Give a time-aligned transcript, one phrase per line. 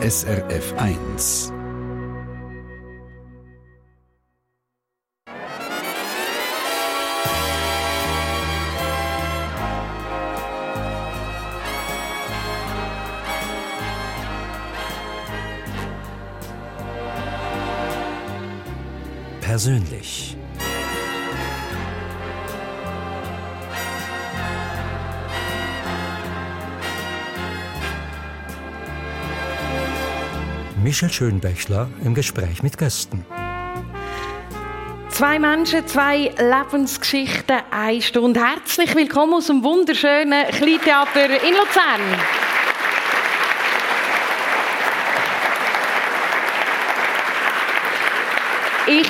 [0.00, 1.52] SRF 1.
[19.40, 20.37] Persönlich.
[30.88, 33.26] Michel Schönbächler im Gespräch mit Gästen.
[35.10, 38.40] Zwei Menschen, zwei Lebensgeschichten, eine Stunde.
[38.42, 42.00] Herzlich willkommen aus dem wunderschönen Kleintheater in Luzern.
[48.86, 49.08] Ich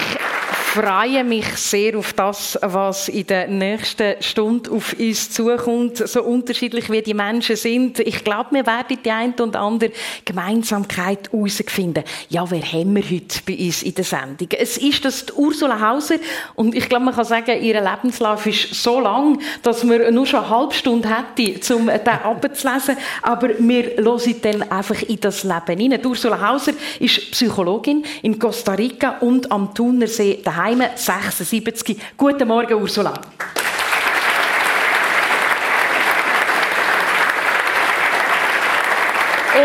[0.80, 5.96] freue mich sehr auf das, was in der nächsten Stunde auf uns zukommt.
[5.96, 7.98] So unterschiedlich wie die Menschen sind.
[7.98, 9.90] Ich glaube, wir werden die eine und andere
[10.24, 12.04] Gemeinsamkeit herausfinden.
[12.28, 14.48] Ja, wer haben wir heute bei uns in der Sendung?
[14.56, 16.16] Es ist das die Ursula Hauser
[16.54, 20.44] und ich glaube, man kann sagen, ihr Lebenslauf ist so lang, dass man nur schon
[20.44, 22.96] eine halbe Stunde hätte, um den abzulesen.
[23.22, 26.06] Aber wir hören dann einfach in das Leben hinein.
[26.06, 31.96] Ursula Hauser ist Psychologin in Costa Rica und am Thunersee daheim daheim 76.
[32.16, 33.14] Guten Morgen, Ursula.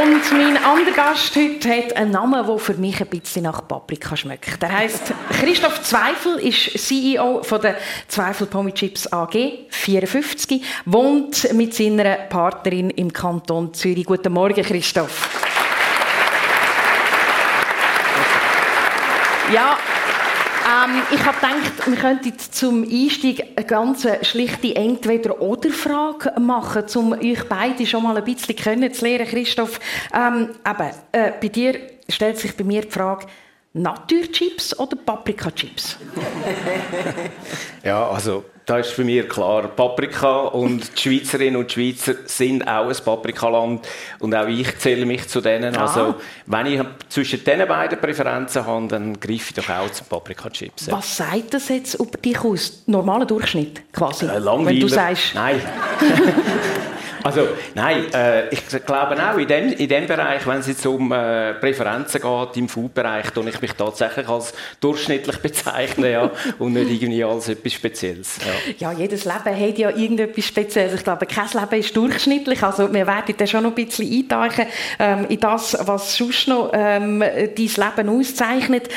[0.02, 4.18] Und mein anderer Gast heute hat einen Namen, der für mich ein bisschen nach Paprika
[4.18, 4.62] schmeckt.
[4.62, 7.76] Der heißt Christoph Zweifel, ist CEO von der
[8.08, 14.06] Zweifel Pommes Chips AG, 54, wohnt mit seiner Partnerin im Kanton Zürich.
[14.06, 15.30] Guten Morgen, Christoph.
[19.54, 19.78] Ja,
[20.74, 27.48] ähm, ich habe gedacht, wir könnten zum Einstieg eine ganz schlichte Entweder-Oder-Frage machen, um euch
[27.48, 29.80] beide schon mal ein bisschen kennenzulernen, Christoph.
[30.14, 31.80] Ähm, eben, äh, bei dir
[32.10, 33.28] stellt sich bei mir die Frage,
[33.74, 35.98] Naturchips oder Paprika-Chips?
[37.84, 42.88] ja, also da ist für mich klar Paprika und die Schweizerinnen und Schweizer sind auch
[42.88, 43.88] ein Paprikaland
[44.20, 45.76] und auch ich zähle mich zu denen.
[45.76, 45.82] Ah.
[45.82, 46.16] Also
[46.46, 50.92] wenn ich zwischen diesen beiden Präferenzen habe, dann greife ich doch auch zum Paprika-Chips.
[50.92, 52.84] Was sagt das jetzt über dich aus?
[52.86, 54.26] Normaler Durchschnitt quasi?
[54.26, 55.36] Äh, Wenn du sagst...
[55.36, 55.62] Nein.
[57.24, 61.12] Also, nein, äh, ich glaube auch, in dem, in dem Bereich, wenn es jetzt um
[61.12, 66.90] äh, Präferenzen geht, im Food-Bereich, tue ich mich tatsächlich als durchschnittlich bezeichnen, ja, und nicht
[66.92, 68.40] irgendwie als etwas Spezielles.
[68.80, 68.92] Ja.
[68.92, 70.96] ja, jedes Leben hat ja irgendetwas Spezielles.
[70.96, 72.62] Ich glaube, kein Leben ist durchschnittlich.
[72.62, 74.66] Also, wir werden da schon noch ein bisschen eintauchen
[75.00, 78.90] ähm, in das, was sonst noch ähm, dein Leben auszeichnet.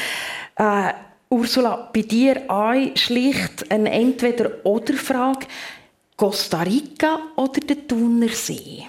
[0.57, 0.93] Äh,
[1.29, 5.47] Ursula, bei dir auch schlicht eine Entweder-Oder-Frage.
[6.17, 8.85] Costa Rica oder der Thunersee?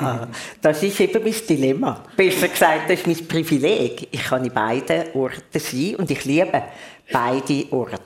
[0.00, 0.28] Ah,
[0.60, 2.04] das ist eben mein Dilemma.
[2.16, 4.08] Besser gesagt, das ist mein Privileg.
[4.10, 6.62] Ich kann in beiden Orten sein und ich liebe
[7.10, 7.98] beide Orte.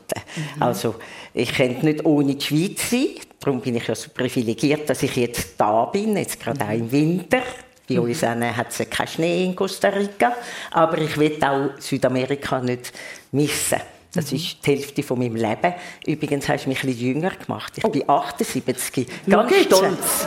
[0.56, 0.62] Mhm.
[0.62, 0.94] Also,
[1.34, 3.08] ich könnte nicht ohne die Schweiz sein.
[3.40, 6.90] Darum bin ich ja so privilegiert, dass ich jetzt da bin, jetzt gerade auch im
[6.90, 7.42] Winter.
[7.88, 8.02] Bei mhm.
[8.02, 10.34] uns hat es keinen Schnee in Costa Rica.
[10.70, 12.92] Aber ich will auch Südamerika nicht
[13.32, 13.80] missen.
[14.14, 14.36] Das mhm.
[14.36, 15.74] ist die Hälfte von meinem Leben.
[16.06, 17.72] Übrigens hast du mich ein bisschen jünger gemacht.
[17.76, 17.88] Ich oh.
[17.88, 19.06] bin 78.
[19.28, 20.26] Ganz Schau stolz.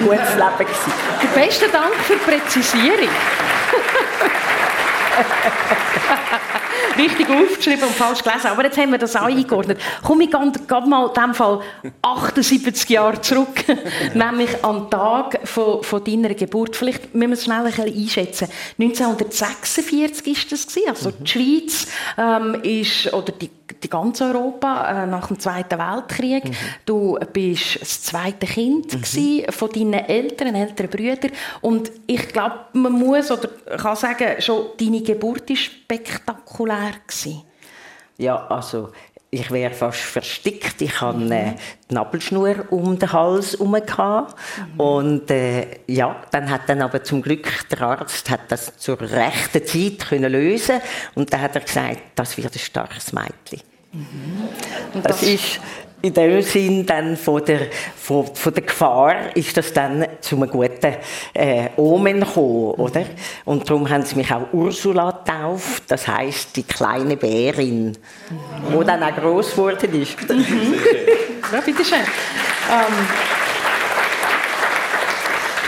[0.00, 0.92] Gutes Leben gewesen.
[1.22, 3.08] Der beste Dank für die Präzisierung.
[6.98, 8.48] Richtig aufgeschrieben und falsch gelesen.
[8.48, 9.78] Aber jetzt haben wir das auch eingeordnet.
[10.02, 11.60] Komm ich gerade mal in diesem Fall
[12.02, 13.64] 78 Jahre zurück.
[14.14, 16.76] nämlich an den Tag von, von deiner Geburt.
[16.76, 18.48] Vielleicht müssen wir es schnell ein bisschen einschätzen.
[18.80, 21.02] 1946 war das.
[21.04, 21.86] Also die Schweiz
[22.16, 23.50] ähm, ist, oder die
[23.82, 26.44] die ganze Europa äh, nach dem Zweiten Weltkrieg.
[26.44, 26.56] Mhm.
[26.84, 29.52] Du bist das zweite Kind mhm.
[29.52, 31.32] von deinen Eltern, älteren Brüdern.
[31.60, 36.92] Und ich glaube, man muss oder kann sagen, schon deine Geburt war spektakulär.
[37.06, 37.42] Gewesen.
[38.16, 38.90] Ja, also
[39.30, 40.80] ich wäre fast verstickt.
[40.80, 41.52] Ich hatte äh,
[41.90, 43.72] die Nabelschnur um den Hals herum.
[43.72, 44.80] Mhm.
[44.80, 49.66] Und äh, ja, dann hat dann aber zum Glück der Arzt hat das zur rechten
[49.66, 50.80] Zeit können lösen
[51.14, 53.67] und dann hat er gesagt, das wird ein starkes Mädchen.
[53.92, 54.48] Mhm.
[54.94, 55.60] Das, das ist
[56.00, 60.48] in dem Sinn dann von der, von, von der Gefahr ist das dann zu einem
[60.48, 60.94] guten
[61.34, 63.04] äh, Omen gekommen, oder?
[63.44, 67.88] Und darum haben sie mich auch Ursula getauft, das heißt die kleine Bärin,
[68.30, 68.78] mhm.
[68.78, 70.16] die dann auch gross geworden ist.
[70.28, 70.74] Mhm.
[71.52, 71.98] ja, bitteschön.
[71.98, 73.47] Ähm,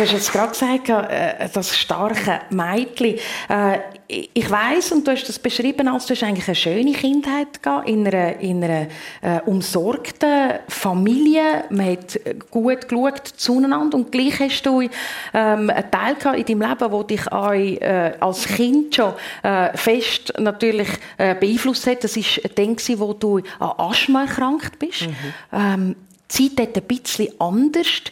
[0.00, 3.19] Du hast jetzt gerade gesagt, äh, das starke Mädchen.
[3.50, 7.62] Äh, ich weiß und du hast das beschrieben, als du hast eigentlich eine schöne Kindheit
[7.62, 8.87] gehabt, in einer, in einer
[9.20, 11.64] äh, umsorgten Familie.
[11.69, 12.19] Man hat
[12.50, 14.88] gut geschaut zueinander und gleich hast du ähm,
[15.35, 19.12] einen Teil gehabt in deinem Leben, der dich auch, äh, als Kind schon
[19.43, 20.88] äh, fest natürlich
[21.19, 22.05] äh, beeinflusst hat.
[22.05, 25.08] Das war ein Ding, wo du an Asthma erkrankt bist.
[25.08, 25.14] Mhm.
[25.52, 25.97] Ähm,
[26.31, 28.03] Zeit dort ein bisschen anders.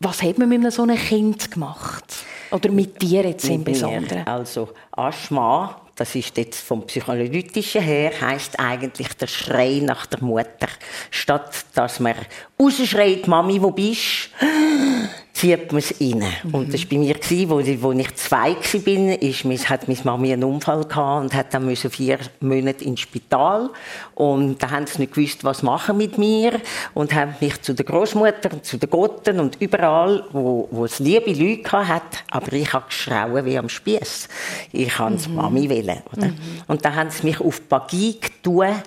[0.00, 2.04] Was hat man mit so einem Kind gemacht?
[2.50, 4.26] Oder mit dir jetzt im Besonderen?
[4.26, 10.68] Also Asthma, das ist jetzt vom Psychoanalytischen her, heißt eigentlich der Schrei nach der Mutter.
[11.10, 12.14] Statt dass man
[12.60, 14.30] rausschreit, Mami, wo bist
[15.44, 16.24] zieht man es rein.
[16.44, 16.54] Mhm.
[16.54, 17.16] Und das war bei mir,
[17.48, 21.66] wo, wo ich zwei war, ist, hat meine Mami einen Unfall gehabt und hat dann
[21.66, 23.68] müssen vier Monate ins Spital.
[24.14, 26.60] Und da haben sie nicht gewusst, was machen mit mir
[26.94, 30.98] und haben mich zu der Großmutter und zu den Gotten und überall, wo, wo es
[30.98, 34.28] liebe Leute hat, aber ich habe geschrauen wie am Spieß.
[34.72, 35.34] Ich habe mhm.
[35.34, 36.28] Mami wählen, oder?
[36.28, 36.38] Mhm.
[36.68, 38.82] Und dann haben sie mich auf die Bagie getan,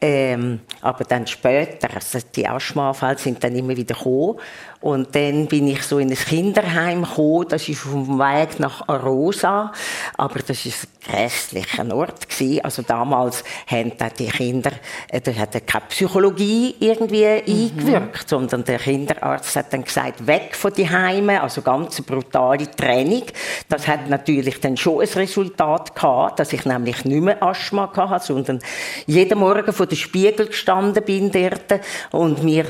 [0.00, 4.38] ähm, aber dann später, also die Asthmaanfälle sind dann immer wieder gekommen.
[4.80, 7.46] Und dann bin ich so in ein Kinderheim gekommen.
[7.48, 9.72] Das ist auf dem Weg nach Arosa.
[10.16, 12.64] Aber das ist ein grässlicher Ort gewesen.
[12.64, 14.70] Also damals haben die Kinder,
[15.08, 17.76] äh, da hat keine Psychologie irgendwie mhm.
[17.76, 21.42] eingewirkt, sondern der Kinderarzt hat dann gesagt, weg von die Heime.
[21.42, 23.24] Also ganz brutale Training.
[23.68, 28.26] Das hat natürlich dann schon ein Resultat gehabt, dass ich nämlich nicht mehr Asthma hatte,
[28.26, 28.60] sondern
[29.06, 31.80] jeden Morgen vor dem Spiegel gestanden bin dort
[32.12, 32.66] und mir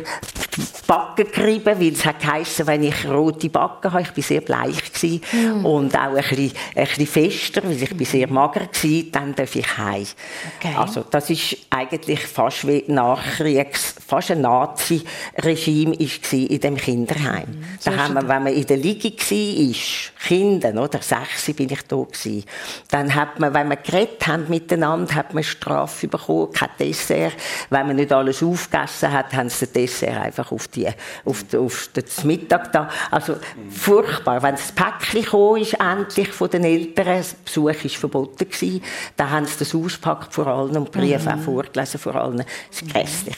[0.87, 2.17] Backen gerieben, weil es hat
[2.67, 5.65] wenn ich rote Backen habe, ich war sehr bleich gewesen, mm.
[5.65, 8.05] und auch ein bisschen, ein bisschen fester, weil ich mm.
[8.05, 10.07] sehr mager war, dann darf ich heim.
[10.59, 10.75] Okay.
[10.77, 17.49] Also das ist eigentlich fast wie Nachkriegs, fast ein Nazi-Regime in dem Kinderheim.
[17.49, 17.65] Mm.
[17.79, 19.75] So da haben wir, wenn man in der Liege war,
[20.27, 22.45] Kinder, oder sechs bin ich da gewesen,
[22.91, 27.35] dann hat man, wenn wir geredet haben miteinander, hat man Strafe bekommen, kein Dessert.
[27.71, 30.89] Wenn man nicht alles aufgegessen hat, haben sie das Dessert einfach auf die,
[31.25, 32.89] auf, die, auf das Mittag da.
[33.11, 33.37] Also
[33.71, 34.43] furchtbar.
[34.43, 38.83] Wenn das Päckchen kam, ist endlich von den Eltern, das Besuch war verboten gewesen,
[39.17, 41.41] dann haben sie das auspackt vor allen und Briefe mhm.
[41.41, 42.45] auch vorgelesen vor allen.
[42.71, 43.37] Das war grässlich.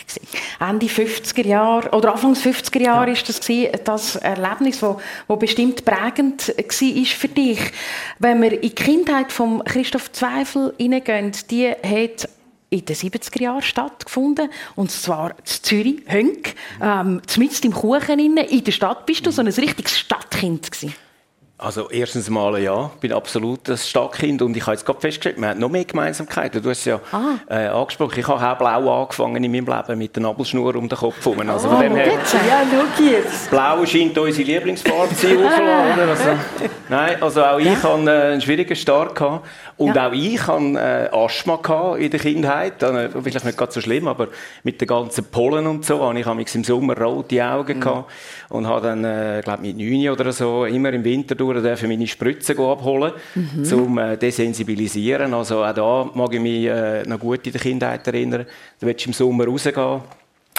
[0.58, 3.12] Ende 50er Jahre, oder Anfangs 50er Jahre ja.
[3.12, 7.60] ist das gewesen, das Erlebnis, wo, wo bestimmt prägend war für dich.
[8.18, 12.28] Wenn wir in die Kindheit von Christoph Zweifel hineingehen, die hat
[12.70, 14.48] in den 70er Jahren stattgefunden.
[14.76, 19.06] Und zwar in Zürich, Hönk, ähm, zumindest im Kuchen in der Stadt.
[19.06, 20.94] Bist du so ein richtiges Stadtkind gewesen?
[21.62, 25.38] Also erstens mal ja, ich bin absolut ein Stadtkind und ich habe jetzt gerade festgestellt,
[25.38, 26.62] wir haben noch mehr Gemeinsamkeiten.
[26.62, 27.34] Du hast es ja ah.
[27.50, 30.98] äh, angesprochen, ich habe auch blau angefangen in meinem Leben mit der Nabelschnur um den
[30.98, 31.50] Kopf herum.
[31.50, 33.50] Also oh, von dem her, ja, schau jetzt.
[33.50, 36.08] Blau scheint unsere Lieblingsfarbe zu sein, oder?
[36.08, 36.30] Also,
[36.88, 37.82] nein, also auch ich ja.
[37.82, 39.46] hatte äh, einen schwierigen Start gehabt.
[39.76, 40.08] und ja.
[40.08, 44.28] auch ich hatte äh, Asthma in der Kindheit, äh, vielleicht nicht ganz so schlimm, aber
[44.62, 47.80] mit den ganzen Pollen und so, habe ich im Sommer rote Augen mhm.
[47.82, 48.10] gehabt
[48.48, 52.06] und habe dann, äh, glaube mit neun oder so, immer im Winter durch dürfen meine
[52.06, 53.72] Spritzen abholen, mhm.
[53.72, 55.34] um äh, desensibilisieren.
[55.34, 58.46] Also auch da mag ich mich äh, noch gut in der Kindheit erinnern.
[58.78, 60.00] Da willst du im Sommer rausgehen.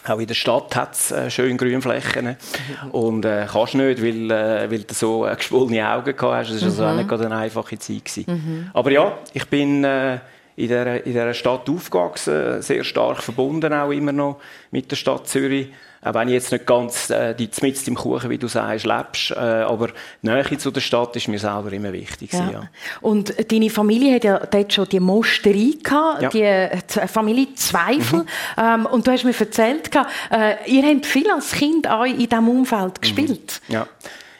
[0.04, 2.26] Auch in der Stadt hat es äh, schön Grünflächen.
[2.26, 2.92] Mhm.
[2.92, 6.54] Und äh, kannst nicht, weil, äh, weil du so äh, geschwollene Augen gehabt hast.
[6.54, 8.26] Das war also auch nicht eine einfache Zeit.
[8.26, 8.72] Mhm.
[8.74, 10.16] Aber ja, ich bin äh,
[10.56, 14.40] in dieser, in dieser Stadt aufgewachsen, sehr stark verbunden auch immer noch
[14.72, 15.70] mit der Stadt Zürich.
[16.04, 19.32] Auch wenn ich jetzt nicht ganz äh, die mit im Kuchen, wie du sagst, lebst,
[19.32, 19.90] äh, aber
[20.22, 22.34] die Nähe zu der Stadt ist mir selber immer wichtig.
[22.34, 22.50] Ja.
[22.52, 22.70] ja.
[23.02, 26.30] Und deine Familie hat ja dort schon die Mosterei gehabt, ja.
[26.30, 28.20] die äh, Familie Zweifel.
[28.20, 28.28] Mhm.
[28.58, 32.50] Ähm, und du hast mir erzählt, äh, ihr habt viel als Kind auch in diesem
[32.50, 33.02] Umfeld mhm.
[33.02, 33.62] gespielt.
[33.68, 33.74] Mhm.
[33.74, 33.88] Ja.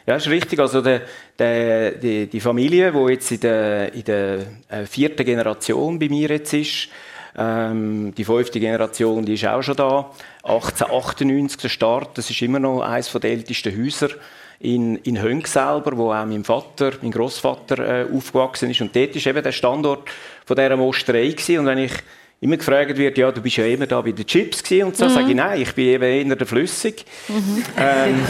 [0.04, 0.58] Ja, das ist richtig.
[0.58, 1.02] Also der,
[1.38, 6.28] der, die, die Familie, die jetzt in der, in der äh, vierten Generation bei mir
[6.28, 6.88] jetzt ist,
[7.36, 10.10] ähm, die fünfte Generation, die ist auch schon da.
[10.42, 14.10] 1898 der Start, das ist immer noch eines der ältesten Häuser
[14.58, 18.80] in, in Hönk selber, wo auch mein Vater, mein Großvater äh, aufgewachsen ist.
[18.80, 20.08] Und dort ist eben der Standort
[20.46, 21.58] von dieser Mosterei gewesen.
[21.58, 21.92] Und wenn ich
[22.40, 25.10] immer gefragt wird, ja, du bist ja immer da bei den Chips und so, mhm.
[25.10, 27.04] sage ich, nein, ich bin eben eher der Flüssig.
[27.28, 27.64] Mhm.
[27.76, 28.20] Ähm,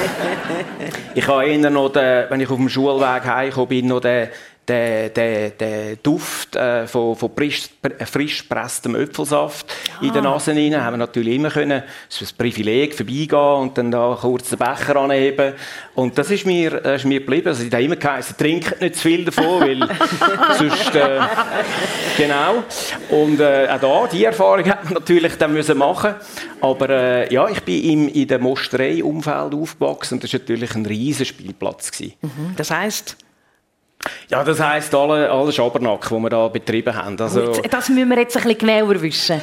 [1.14, 4.28] ich habe eher noch, den, wenn ich auf dem Schulweg heimgekommen bin, noch den,
[4.72, 7.68] den, den, den Duft äh, von, von frisch,
[8.10, 9.66] frisch gepresstem Äpfelsaft
[10.00, 10.04] ah.
[10.04, 10.82] in der Nase rein.
[10.82, 14.58] Haben wir natürlich immer können, es ist ein Privileg, vorbeigehen und dann da kurz den
[14.58, 15.54] Becher anheben.
[15.94, 17.48] Und das ist mir, das ist mir geblieben.
[17.48, 19.78] Also ich habe immer geheißen, trinkt nicht zu viel davon, weil
[20.58, 21.20] sonst, äh,
[22.16, 22.62] genau.
[23.10, 26.14] Und äh, auch da, die Erfahrung hat man natürlich dann müssen machen.
[26.60, 30.86] Aber äh, ja, ich bin im, in dem Mosterei-Umfeld aufgewachsen und das war natürlich ein
[30.86, 31.90] riesen Spielplatz.
[32.00, 32.54] Mhm.
[32.56, 33.16] Das heisst?
[34.30, 37.20] Ja, das heisst alle, alle Schabernack, die wir da betrieben haben.
[37.20, 39.40] Also, das müssen wir jetzt ein bisschen genauer wissen.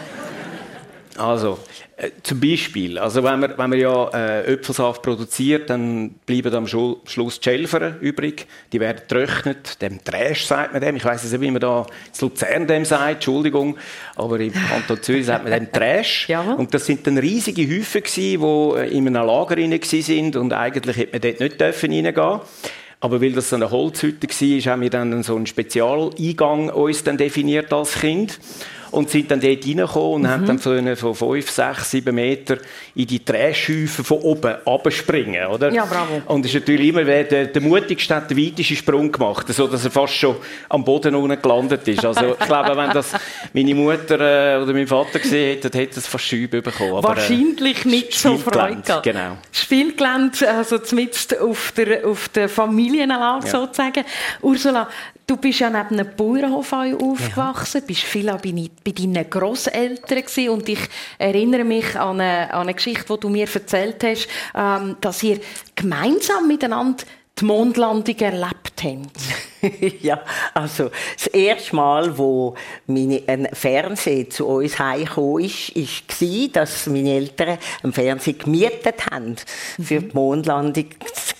[1.17, 1.59] Also,
[1.97, 6.65] äh, zum Beispiel, also wenn man, wenn man ja äh, Äpfelsaft produziert, dann bleiben am
[6.65, 8.47] Schluss die Schälfer übrig.
[8.71, 10.95] Die werden getrocknet, dem Trash sagt man dem.
[10.95, 13.77] Ich weiß nicht, wie man da in Luzern dem sagt, Entschuldigung,
[14.15, 16.27] aber im Kanton Zürich sagt man dem Trash.
[16.29, 16.53] Ja.
[16.53, 20.97] Und das sind dann riesige Häufen die äh, in einem Lager rein sind und eigentlich
[20.97, 22.39] hätte man dort nicht dürfen reingehen
[23.01, 27.17] aber weil das so eine Holzhütte war, haben wir dann so einen Spezialeingang uns dann
[27.17, 28.39] definiert als Kind
[28.91, 30.27] und sind dann dort reingekommen und mhm.
[30.27, 32.57] haben dann von, von 5, 6, 7 Meter
[32.95, 35.71] in die Träschhäufen von oben abspringen, oder?
[35.71, 36.21] Ja, bravo.
[36.25, 39.67] Und es ist natürlich immer, wer der, der mutigste hat den weitesten Sprung gemacht, so
[39.67, 40.35] dass er fast schon
[40.69, 42.03] am Boden unten gelandet ist.
[42.05, 43.13] Also ich glaube, wenn das
[43.53, 46.93] meine Mutter äh, oder mein Vater gesehen hätten, hätte es fast Schübe bekommen.
[46.93, 49.37] Aber, äh, Wahrscheinlich nicht so Freude Genau.
[49.51, 53.51] Spielgelände, also zumindest auf der, auf der Familienanlage ja.
[53.51, 54.03] sozusagen.
[54.41, 54.87] Ursula,
[55.29, 57.85] Du bist ja neben einem Bauernhof aufgewachsen, ja.
[57.85, 60.79] bist viel bei, bei deinen Großeltern und ich
[61.19, 65.39] erinnere mich an eine, an eine, Geschichte, die du mir erzählt hast, ähm, dass ihr
[65.75, 67.03] gemeinsam miteinander
[67.39, 69.19] die Mondlandung erlebt habt.
[70.01, 70.21] ja,
[70.53, 72.55] also das erste Mal, wo
[72.87, 79.35] meine, ein Fernseher zu uns heimgekommen ist, war, dass meine Eltern einen Fernseher gemietet haben,
[79.81, 80.85] für die Mondlandung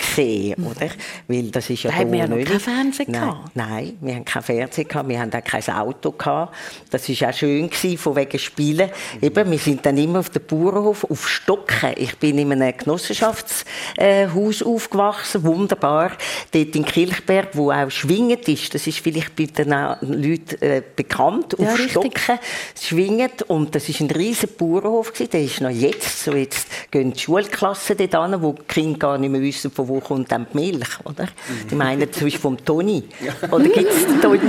[0.09, 0.67] zu sehen, mhm.
[0.67, 0.89] oder?
[1.27, 4.25] Weil das ist ja da haben wir ja noch keinen Fernseher nein, nein, wir haben
[4.25, 6.55] keinen Fernseher gehabt, wir haben auch kein Auto gehabt.
[6.91, 8.89] Das war auch schön gewesen, von wegen Spielen.
[9.21, 11.93] Eben, wir sind dann immer auf dem Bauernhof, auf Stocken.
[11.97, 16.11] Ich bin in einem Genossenschaftshaus aufgewachsen, wunderbar,
[16.51, 18.73] dort in Kilchberg, wo auch schwingend ist.
[18.73, 22.19] Das ist vielleicht bei den Leuten äh, bekannt, ja, auf richtig.
[22.19, 22.39] Stocken
[22.79, 23.43] schwingend.
[23.43, 25.31] Und das war ein riesiger Bauernhof gewesen.
[25.31, 29.17] Der ist noch jetzt, so jetzt gehen die Schulklassen dort an, wo die Kinder gar
[29.17, 31.27] nicht mehr wissen, von wo kommt dann die Milch, oder?
[31.70, 33.03] Die meinen zum Beispiel vom Toni.
[33.51, 34.39] Oder gibt es Toni?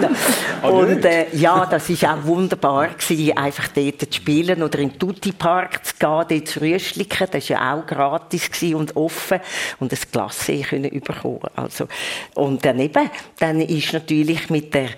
[0.62, 4.90] Ah, Und äh, ja, das war auch wunderbar gewesen, einfach dort zu spielen oder in
[4.90, 7.28] den Tutti Park zu gehen, dort zu rüstlicken.
[7.30, 9.40] Das war ja auch gratis und offen.
[9.78, 11.40] Und ein Glas können bekommen.
[11.56, 11.86] Also,
[12.34, 14.90] und daneben, dann ist natürlich mit der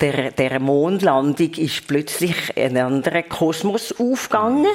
[0.00, 4.66] der, der Mondlandung ist plötzlich ein anderer Kosmos aufgegangen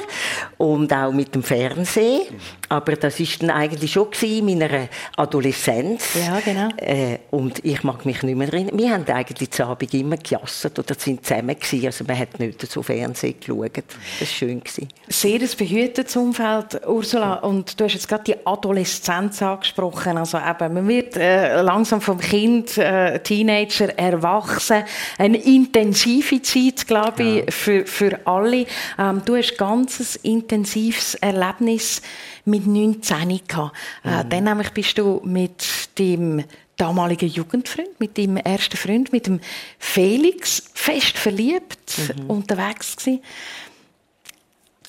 [0.56, 2.22] und auch mit dem Fernsehen.
[2.68, 6.14] Aber das ist dann eigentlich schon in meiner Adoleszenz.
[6.14, 6.68] Ja, genau.
[6.78, 8.78] Äh, und ich mag mich nicht mehr erinnern.
[8.78, 11.86] Wir haben eigentlich zu Abend immer gejasset oder sind zusammen gewesen.
[11.86, 13.76] Also man hat nicht so Fernsehen geschaut.
[13.76, 14.60] Das war schön.
[14.60, 14.88] Gewesen.
[15.08, 17.34] Sehr ein behütetes Umfeld, Ursula.
[17.34, 20.18] Und du hast jetzt gerade die Adoleszenz angesprochen.
[20.18, 24.84] Also eben, man wird äh, langsam vom Kind, äh, Teenager, erwachsen
[25.18, 27.50] eine intensive Zeit, glaube ich, ja.
[27.50, 28.66] für, für alle.
[28.98, 32.02] Ähm, du hast ein ganz intensives Erlebnis
[32.44, 33.76] mit 19 gehabt.
[34.04, 34.28] Äh, mhm.
[34.28, 35.64] dann nämlich bist du mit
[35.98, 36.44] dem
[36.76, 39.40] damaligen Jugendfreund, mit deinem ersten Freund, mit dem
[39.78, 42.30] Felix, fest verliebt mhm.
[42.30, 43.22] unterwegs gewesen.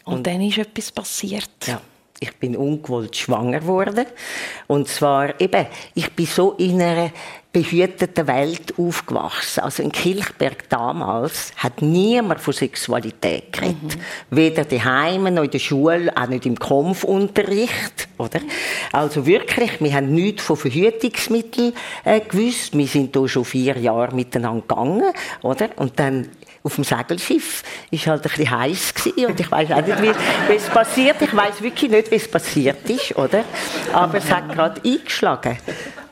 [0.04, 1.50] Und, Und, dann ist etwas passiert.
[1.66, 1.82] Ja
[2.20, 4.06] ich bin ungewollt schwanger geworden.
[4.68, 7.12] Und zwar eben, ich bin so in einer
[7.52, 9.62] behüteten Welt aufgewachsen.
[9.62, 13.98] Also in Kilchberg damals hat niemand von Sexualität geredet.
[13.98, 14.36] Mhm.
[14.36, 18.42] Weder daheim noch in der Schule, auch nicht im Kampfunterricht, oder?
[18.92, 22.78] Also wirklich, wir haben nichts von Verhütungsmitteln äh, gewusst.
[22.78, 25.70] Wir sind hier schon vier Jahre miteinander gegangen, oder?
[25.78, 26.30] Und dann
[26.68, 28.94] auf dem Segelschiff ist halt ein bisschen heiß
[29.26, 31.22] und ich weiß auch nicht, wie, es passiert.
[31.22, 33.46] Ich weiß wirklich nicht, wie es passiert ist, oder?
[33.94, 35.58] Aber es hat gerade eingeschlagen.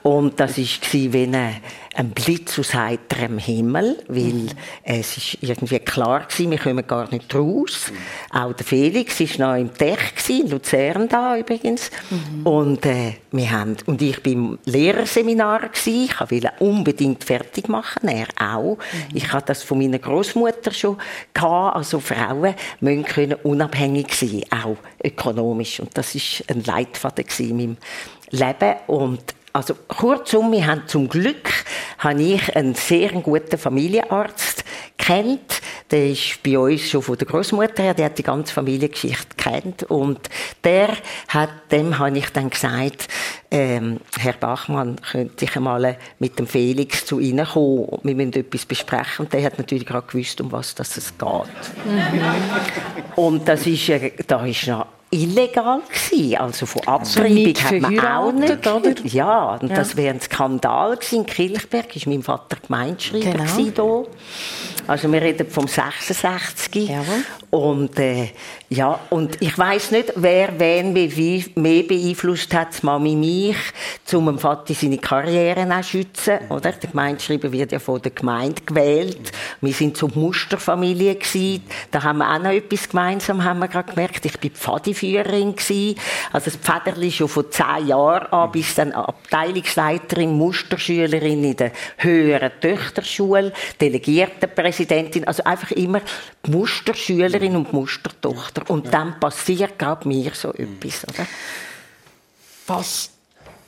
[0.05, 1.55] Und das war wie eine,
[1.95, 4.50] ein Blitz aus heiterem Himmel, weil
[4.83, 7.91] es ist irgendwie klar war, wir kommen gar nicht raus.
[8.29, 11.89] Auch der Felix war noch im Tech, in Luzern da übrigens.
[12.12, 12.45] Mhm.
[12.45, 16.03] Und, äh, wir haben, und ich war im Lehrerseminar, gewesen.
[16.03, 18.77] ich wollte unbedingt fertig machen, er auch.
[18.77, 19.15] Mhm.
[19.15, 21.00] Ich hatte das von meiner Großmutter schon
[21.33, 25.79] gehabt, also Frauen müssen können unabhängig sein, auch ökonomisch.
[25.79, 27.77] Und das war ein Leitfaden in meinem
[28.29, 28.75] Leben.
[28.85, 31.50] Und also kurzum, wir haben zum Glück
[32.00, 34.65] habe ich einen sehr guten Familienarzt
[34.97, 39.38] kennt, der ist bei uns schon von der Großmutter her, der hat die ganze Familiengeschichte
[39.38, 40.19] kennt und
[40.65, 40.89] der
[41.29, 43.07] hat, dem habe ich dann gesagt,
[43.50, 48.65] ähm, Herr Bachmann, könnte ich einmal mit dem Felix zu Ihnen kommen, wir müssen etwas
[48.65, 51.29] besprechen und der hat natürlich gerade gewusst, um was das es geht.
[51.85, 52.21] Mhm.
[53.15, 53.89] Und das ist,
[54.27, 56.38] da ist noch illegal gewesen.
[56.38, 58.67] Also von Abtreibung hat man auch nicht.
[58.67, 58.93] Oder?
[59.03, 59.75] Ja, und ja.
[59.75, 61.19] das wäre ein Skandal gewesen.
[61.19, 64.07] In Kilchberg war mein Vater Gemeindeschreiber genau.
[64.88, 66.89] Also wir reden vom 66.
[66.89, 67.24] Jawohl.
[67.50, 68.29] Und äh,
[68.69, 73.55] ja, und ich weiß nicht, wer wen wie mehr beeinflusst hat, Mami mich,
[74.13, 76.72] um dem Vater seine Karriere zu schützen, oder?
[76.72, 79.31] Der Gemeindeschreiber wird ja von der Gemeinde gewählt.
[79.62, 81.63] Wir sind so Musterfamilie gewesen.
[81.91, 84.25] Da haben wir auch noch etwas gemeinsam, haben wir gerade gemerkt.
[84.25, 84.53] Ich bin
[85.05, 86.00] Pfadiführerin gewesen.
[86.31, 92.51] Also das Pfederli schon von zehn Jahren an bis dann Abteilungsleiterin, Musterschülerin in der höheren
[92.59, 95.27] Töchterschule, Delegiertenpräsidentin.
[95.27, 96.01] Also einfach immer
[96.47, 98.69] Musterschülerin und Mustertochter.
[98.69, 101.27] Und dann passiert gerade mir so etwas, oder?
[102.67, 103.12] Was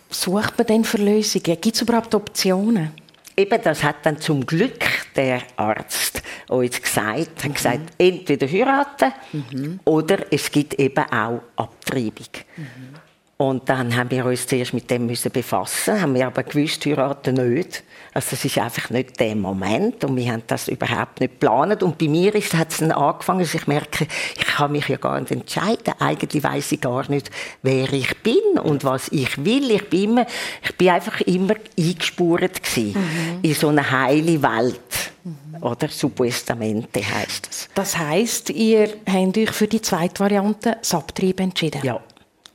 [0.10, 1.62] sucht man denn für Lösungen?
[1.62, 2.92] Gibt es überhaupt Optionen?
[3.40, 4.84] Eben, das hat dann zum Glück
[5.16, 7.44] der Arzt uns gesagt.
[7.44, 7.88] Hat gesagt, mhm.
[8.00, 9.80] entweder heiraten mhm.
[9.86, 12.26] oder es gibt eben auch Abtreibung.
[12.56, 13.07] Mhm.
[13.38, 17.36] Und dann haben wir uns zuerst mit dem müssen befassen, haben wir aber gewusst, heiraten
[17.36, 17.84] nicht.
[18.12, 21.84] Also das ist einfach nicht der Moment und wir haben das überhaupt nicht geplant.
[21.84, 24.98] Und bei mir ist, hat es dann angefangen, dass ich merke, ich kann mich ja
[24.98, 25.94] gar nicht entscheiden.
[26.00, 27.30] Eigentlich weiß ich gar nicht,
[27.62, 29.70] wer ich bin und was ich will.
[29.70, 30.26] Ich bin, immer,
[30.64, 33.40] ich bin einfach immer eingespurt gewesen mhm.
[33.44, 35.12] in so eine heile Welt.
[35.24, 35.62] Mhm.
[35.62, 37.70] Oder Subestamente heißt es.
[37.76, 41.82] Das heißt, ihr habt euch für die zweite Variante das Abtrieb entschieden?
[41.84, 42.02] Ja.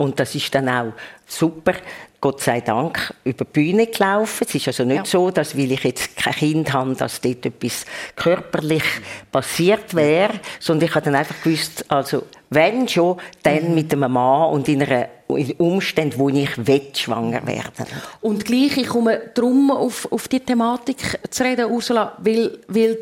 [0.02, 0.92] Und das ist dann auch
[1.28, 1.74] super,
[2.20, 4.44] Gott sei Dank, über die Bühne gelaufen.
[4.48, 5.04] Es ist also nicht ja.
[5.04, 8.82] so, dass, weil ich jetzt kein Kind habe, dass dort etwas körperlich
[9.30, 13.74] passiert wäre, sondern ich habe dann einfach gewusst, also, wenn schon, dann mhm.
[13.76, 17.86] mit einem Mann und in einer in Umständen, wo ich will, schwanger werden
[18.20, 22.98] Und gleich, ich komme darum auf, auf die Thematik zu reden, Ursula, weil, weil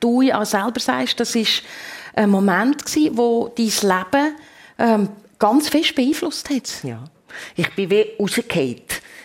[0.00, 1.62] du ja selber sagst, das ist
[2.14, 4.36] ein Moment gewesen, wo dein Leben
[4.78, 5.08] ähm,
[5.40, 6.84] ganz fest beeinflusst hat.
[6.84, 7.04] Ja.
[7.56, 8.82] Ich bin wie rausgefallen.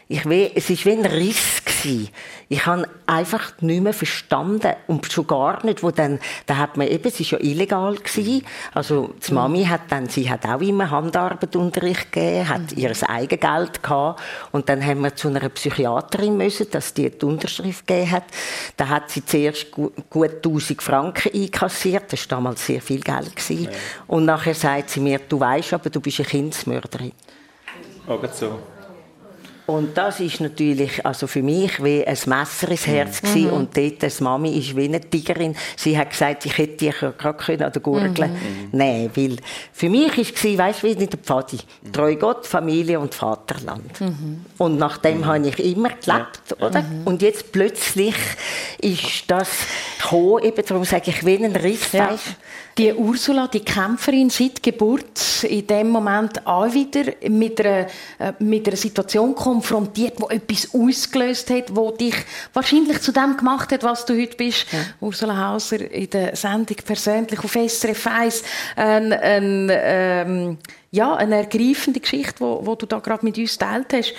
[0.08, 1.62] Ich wie, es war wie ein Riss.
[1.86, 2.10] Gewesen.
[2.50, 4.74] Ich habe einfach nicht mehr verstanden.
[4.88, 8.44] Und schon gar nicht, wo dann, da hat man eben, es war ja illegal gewesen.
[8.74, 12.78] Also, die Mami hat dann, sie hat auch immer Handarbeitunterricht gegeben, hat mhm.
[12.78, 14.22] ihr Eigengeld gehabt.
[14.52, 18.26] Und dann haben wir zu einer Psychiaterin müssen, dass die die Unterschrift gegeben hat.
[18.78, 22.12] Da hat sie zuerst gut, 1000 Franken einkassiert.
[22.12, 23.66] Das war damals sehr viel Geld gewesen.
[23.66, 23.70] Ja.
[24.08, 27.12] Und nachher sagt sie mir, du weißt aber, du bist eine Kindsmörderin.
[28.08, 28.60] Oh, so.
[29.66, 33.28] Und das ist natürlich also für mich wie ein Messer ins Herz mhm.
[33.28, 33.50] gewesen.
[33.50, 35.56] und dort, das Mami ist wie eine Tigerin.
[35.76, 38.70] Sie hat gesagt, ich hätte dich gerade an der Gurgel mhm.
[38.72, 39.38] nehmen weil
[39.74, 41.92] für mich ist es, weißt du, wie in der Pfadi, mhm.
[41.92, 44.00] treu Gott, Familie und Vaterland.
[44.00, 44.46] Mhm.
[44.58, 45.26] Und nach dem mhm.
[45.26, 46.68] habe ich immer gelebt, ja.
[46.68, 46.82] oder?
[46.82, 47.02] Mhm.
[47.06, 48.16] Und jetzt plötzlich
[48.80, 49.50] ist das
[50.00, 52.12] gekommen, eben darum sage ich, wie ein Riss, ja.
[52.12, 52.36] weißt
[52.78, 57.88] die Ursula, die Kämpferin seit Geburt, in dem Moment auch wieder mit einer,
[58.20, 62.16] äh, mit einer Situation konfrontiert, wo etwas ausgelöst hat, wo dich
[62.54, 64.66] wahrscheinlich zu dem gemacht hat, was du heute bist.
[64.72, 64.80] Ja.
[65.00, 68.44] Ursula Hauser in der Sendung persönlich auf SRF 1.
[68.76, 70.58] Ein, ein, ähm,
[70.92, 74.14] ja, eine ergreifende Geschichte, wo, wo du da gerade mit uns teilt hast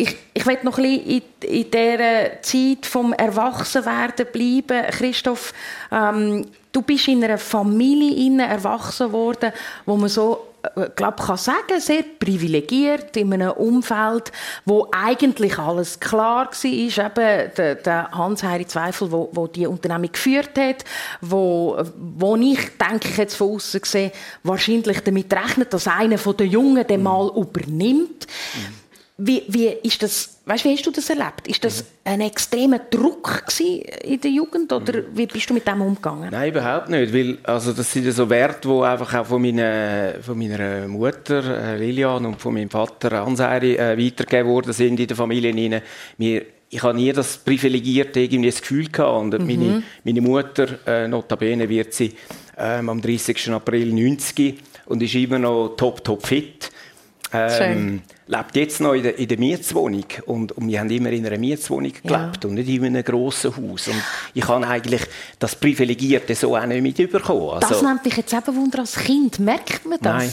[0.00, 4.90] ich, ich will noch ein bisschen in, in dieser Zeit vom Erwachsenwerden bleiben.
[4.90, 5.52] Christoph,
[5.92, 9.52] ähm, du bist in einer Familie erwachsen worden,
[9.84, 14.32] wo man so äh, glaube kann sagen, sehr privilegiert in einem Umfeld,
[14.64, 16.64] wo eigentlich alles klar war.
[16.64, 20.84] Eben der, der Hans-Heiri Zweifel, wo, wo die Unternehmung geführt hat,
[21.20, 26.36] wo, wo ich, denke ich jetzt von außen gesehen, wahrscheinlich damit rechnet, dass einer von
[26.36, 28.26] den Jungen den mal übernimmt.
[28.54, 28.79] Mhm.
[29.22, 31.46] Wie, wie, ist das, weißt, wie hast du das erlebt?
[31.46, 36.30] Ist das ein extremer Druck in der Jugend oder wie bist du mit dem umgegangen?
[36.30, 40.38] Nein, überhaupt nicht, weil also das sind so Werte, die einfach auch von meiner, von
[40.38, 45.16] meiner Mutter äh, Lilian und von meinem Vater Ansari äh, weitergegeben worden sind in der
[45.16, 45.82] Familie.
[46.16, 49.46] Wir, ich habe nie das privilegierte irgendwie das Gefühl gehabt und mhm.
[49.46, 52.14] meine, meine Mutter, äh, notabene wird sie
[52.56, 53.50] ähm, am 30.
[53.50, 56.70] April 90 und ist immer noch top, top fit.
[57.32, 61.24] Ähm, lebt jetzt noch in der, in der Mietswohnung und, und, wir haben immer in
[61.24, 62.48] einer Mietswohnung gelebt ja.
[62.48, 63.88] und nicht in einem grossen Haus.
[63.88, 64.02] Und
[64.34, 65.02] ich habe eigentlich
[65.38, 67.50] das Privilegierte so auch nicht mitbekommen.
[67.50, 69.38] Also, das nimmt dich jetzt eben Wunder als Kind.
[69.38, 70.16] Merkt man das?
[70.16, 70.32] Nein.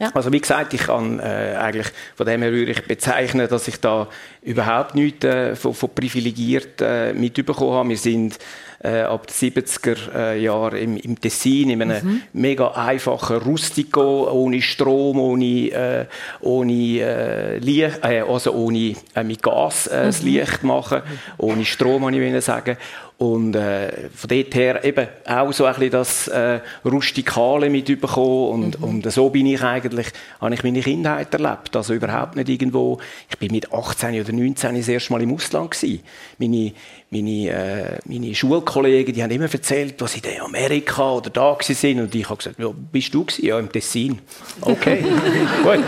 [0.00, 0.10] Ja.
[0.12, 3.78] Also wie gesagt, ich kann äh, eigentlich von dem her würde ich bezeichnen, dass ich
[3.78, 4.08] da
[4.42, 7.88] überhaupt nichts äh, von, von privilegiert äh, mitbekommen habe.
[7.90, 8.38] Wir sind
[8.84, 12.22] äh, ab den 70er äh, Jahren im, im Tessin, in einem mhm.
[12.34, 16.06] mega einfachen Rustico, ohne Strom, ohne, äh,
[16.40, 20.06] ohne, äh, Licht, äh, also ohne äh, mit Gas äh, mhm.
[20.06, 21.02] das Licht machen,
[21.38, 22.76] ohne Strom, kann ich sagen.
[23.16, 28.64] Und äh, von dort her eben auch so ein bisschen das äh, Rustikale mitbekommen.
[28.64, 28.84] Und, mhm.
[28.84, 30.08] und so bin ich eigentlich,
[30.40, 31.76] habe ich meine Kindheit erlebt.
[31.76, 32.98] Also überhaupt nicht irgendwo,
[33.30, 36.00] ich bin mit 18 oder 19 das erste Mal im Ausland gewesen.
[36.38, 36.72] Meine,
[37.14, 42.00] meine, äh, meine Schulkollegen, die haben immer erzählt, was sie in Amerika oder da sind
[42.00, 43.46] und ich habe gesagt, ja, bist du gewesen?
[43.46, 44.18] Ja, im Tessin.
[44.60, 45.04] Okay,
[45.62, 45.78] gut.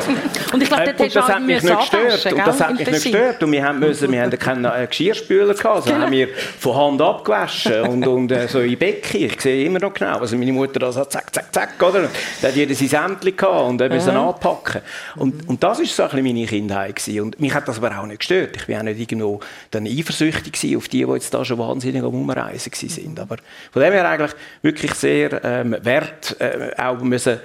[0.53, 2.33] Und ich glaube, äh, das hat mich nicht gestört.
[2.33, 3.43] Und das hat mich nicht gestört.
[3.43, 6.05] Und wir haben müssen, wir haben keinen äh, Geschirrspüler gehabt, also genau.
[6.05, 9.25] haben wir von Hand abgewaschen und, und äh, so in Becken.
[9.25, 12.09] Ich sehe immer noch genau, also meine Mutter das hat zack, zack, zack, oder?
[12.41, 14.21] Da hat jeder sein Sämtchen gehabt und müssen mhm.
[14.21, 14.83] anpacken.
[15.17, 17.21] Und, und das ist so ein bisschen meine Kindheit gewesen.
[17.21, 18.57] Und mich hat das aber auch nicht gestört.
[18.57, 22.15] Ich bin auch nicht irgendwo dann eifersüchtig auf die, die jetzt da schon wahnsinnig am
[22.15, 23.19] Umreisen sind.
[23.19, 23.37] Aber
[23.73, 27.41] von dem her eigentlich wirklich sehr ähm, wert, äh, auch müssen,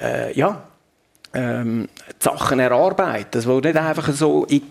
[0.00, 0.62] äh, ja,
[1.34, 1.88] ähm,
[2.18, 4.62] Sachen erarbeiten, das will nicht einfach so in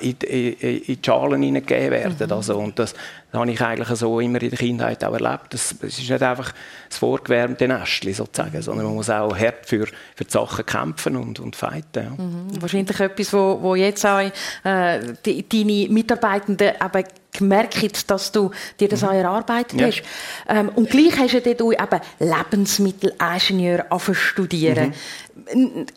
[0.00, 2.26] die, in, in, die Schalen hineingegeben werden.
[2.26, 2.32] Mhm.
[2.32, 2.94] Also, und das,
[3.30, 5.54] das habe ich eigentlich so immer in der Kindheit auch erlebt.
[5.54, 6.52] Es ist nicht einfach
[6.88, 11.38] das vorgewärmte Nestchen sozusagen, sondern man muss auch hart für, für die Sachen kämpfen und,
[11.38, 12.04] und fighten.
[12.04, 12.10] Ja.
[12.10, 12.60] Mhm.
[12.60, 14.20] Wahrscheinlich etwas, wo, wo jetzt auch
[14.64, 18.50] äh, die, deine Mitarbeitenden eben gemerkt, dass du
[18.80, 19.08] dir das mhm.
[19.08, 19.86] auch erarbeitet ja.
[19.86, 20.02] hast.
[20.48, 24.88] Ähm, und gleich hast du dann eben Lebensmittelingenieur studieren.
[24.88, 24.94] Mhm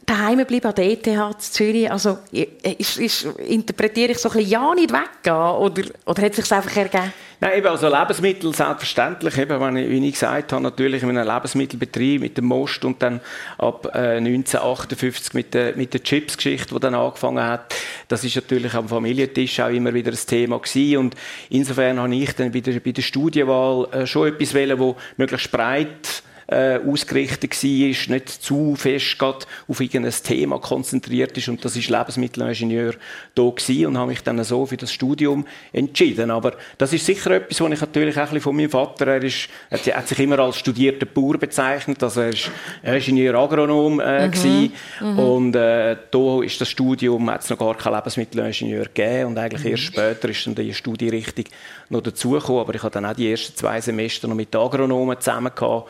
[0.05, 4.51] daheim bleiben an der ETH in Zürich, also ist, ist, interpretiere ich so ein bisschen
[4.51, 7.13] ja nicht weggehen oder, oder hat es sich einfach ergeben?
[7.43, 11.27] Nein, eben, also Lebensmittel selbstverständlich, eben, wenn ich, wie ich gesagt habe, natürlich in einem
[11.27, 13.19] Lebensmittelbetrieb mit dem Most und dann
[13.57, 17.75] ab äh, 1958 mit der, mit der Chips-Geschichte, die dann angefangen hat,
[18.07, 20.97] das ist natürlich am Familientisch auch immer wieder ein Thema gewesen.
[20.97, 21.15] Und
[21.49, 25.51] insofern habe ich dann bei der, bei der Studienwahl äh, schon etwas wählen, wo möglichst
[25.51, 31.89] breit äh, ausgerichtet war, nicht zu fest auf irgendein Thema konzentriert ist und das ist
[31.89, 32.93] Lebensmittelingenieur
[33.33, 36.31] da gewesen und habe mich dann so für das Studium entschieden.
[36.31, 39.23] Aber das ist sicher etwas, was ich natürlich auch ein bisschen von meinem Vater, er,
[39.23, 42.51] ist, er hat sich immer als studierter Bauer bezeichnet, also er ist
[42.83, 44.71] Ingenieur Agronom äh, mhm.
[45.01, 45.19] Mhm.
[45.19, 49.63] und äh, da ist das Studium, hat es noch gar keinen Lebensmittelingenieur gegeben und eigentlich
[49.63, 49.71] mhm.
[49.71, 51.45] erst später ist dann die Studierichtung
[51.89, 55.51] noch dazugekommen, aber ich habe dann auch die ersten zwei Semester noch mit Agronomen zusammen
[55.55, 55.89] gehabt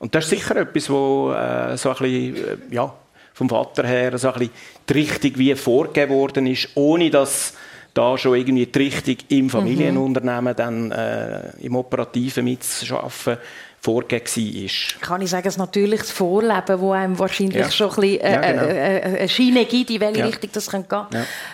[0.00, 2.92] und das ist sicher etwas, wo äh, so ein bisschen, äh, ja,
[3.34, 4.54] vom Vater her so ein bisschen
[4.88, 7.52] die Richtung wie vorgegeben worden ist, ohne dass
[7.92, 9.50] da schon irgendwie die Richtung im mhm.
[9.50, 13.36] Familienunternehmen dann äh, im Operativen mitzuschaffen
[13.80, 15.00] vorgegeben war.
[15.00, 17.70] Kann ich sagen, ein natürliches Vorleben, das einem wahrscheinlich ja.
[17.70, 18.62] schon ein bisschen äh, ja, genau.
[18.64, 20.26] äh, äh, eine Schiene gibt, in welche ja.
[20.26, 21.06] Richtung das gehen kann.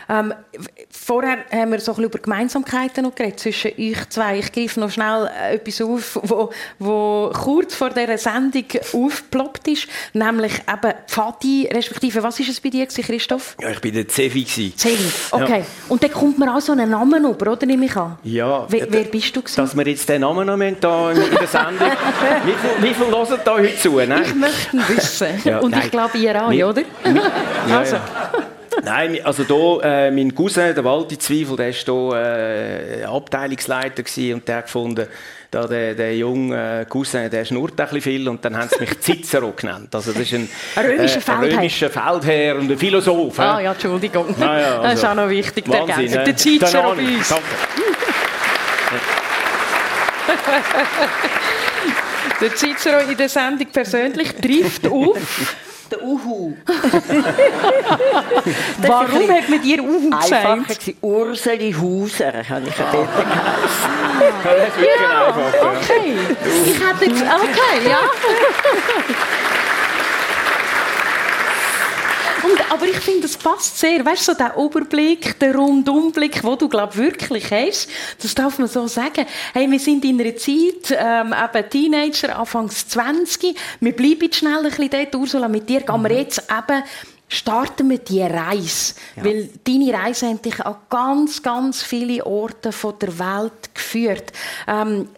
[0.09, 0.35] Ähm,
[1.07, 4.41] vorher haben wir so ein bisschen über Gemeinsamkeiten noch geredet zwischen euch zwei.
[4.41, 9.87] Ich greife noch schnell äh, etwas auf, wo, wo kurz vor dieser Sendung aufgeploppt ist,
[10.15, 13.57] nämlich eben Pfadi, respektive, was war es bei dir, Christoph?
[13.61, 14.45] Ja, ich war der Zevi.
[14.45, 15.63] Zevi, okay.
[15.89, 18.19] Und dann kommt man auch so einen Namen über, oder, nehme ich an?
[18.25, 18.67] Ja.
[18.69, 19.57] Wer, wer bist du gewesen?
[19.57, 21.15] Dass wir jetzt den Namen noch in der
[21.47, 21.89] Sendung
[22.45, 23.91] wie viel, wie viel hören da heute zu?
[23.91, 24.23] Nein?
[24.25, 25.29] Ich möchte ihn wissen.
[25.45, 25.83] Ja, Und nein.
[25.85, 26.83] ich glaube, ihr auch, oder?
[27.69, 27.97] Ja, also.
[28.85, 34.03] Nein, also da, äh, mein Cousin, der Walti Zweifel, der war hier äh, Abteilungsleiter
[34.35, 35.07] und der gefunden,
[35.51, 39.01] da der, der junge Cousin, der schnurrt ein bisschen viel und dann haben sie mich
[39.01, 39.95] Cicero genannt.
[39.95, 41.59] Also das ist ein, ein römischer, äh, Feldherr.
[41.59, 43.39] römischer Feldherr und ein Philosoph.
[43.39, 44.35] Ah ja, Entschuldigung.
[44.41, 47.35] Ah, ja, also, das ist auch noch wichtig, der Wahnsinn, Der Cicero bei uns.
[52.41, 55.17] Der Cicero in der Sendung persönlich trifft auf
[55.91, 56.55] der Uhu.
[58.79, 60.33] Warum hat man dir Uhu gesagt?
[60.33, 63.91] Einfacher Urseli Hauser, habe ich ja dort geheißen.
[65.01, 66.15] Ja, okay.
[66.67, 68.01] Ich hätte okay, ja.
[72.47, 74.05] Und, aber ich finde, das passt sehr.
[74.05, 77.89] Weißt du, so der Überblick, der Rundumblick, den du, glaube wirklich hast,
[78.23, 79.27] das darf man so sagen.
[79.53, 83.57] Hey, wir sind in einer Zeit, ähm, eben Teenager, Anfangs 20.
[83.81, 85.15] Wir bleiben schnell ein bisschen dort.
[85.15, 86.19] Ursula, mit dir gehen wir mhm.
[86.19, 86.83] jetzt eben
[87.29, 88.95] starten wir die Reise.
[89.17, 89.25] Ja.
[89.25, 94.33] Weil deine Reise hat dich an ganz, ganz viele Orte der Welt geführt.
[94.69, 95.09] Ähm,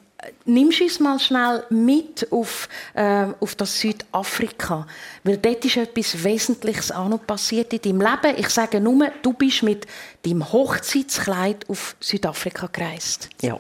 [0.44, 4.86] nimmst du uns mal schnell mit auf, äh, auf das Südafrika?
[5.24, 8.38] Weil dort ist etwas Wesentliches auch noch passiert in deinem Leben.
[8.38, 9.86] Ich sage nur, du bist mit
[10.24, 13.28] deinem Hochzeitskleid auf Südafrika gereist.
[13.42, 13.58] Ja,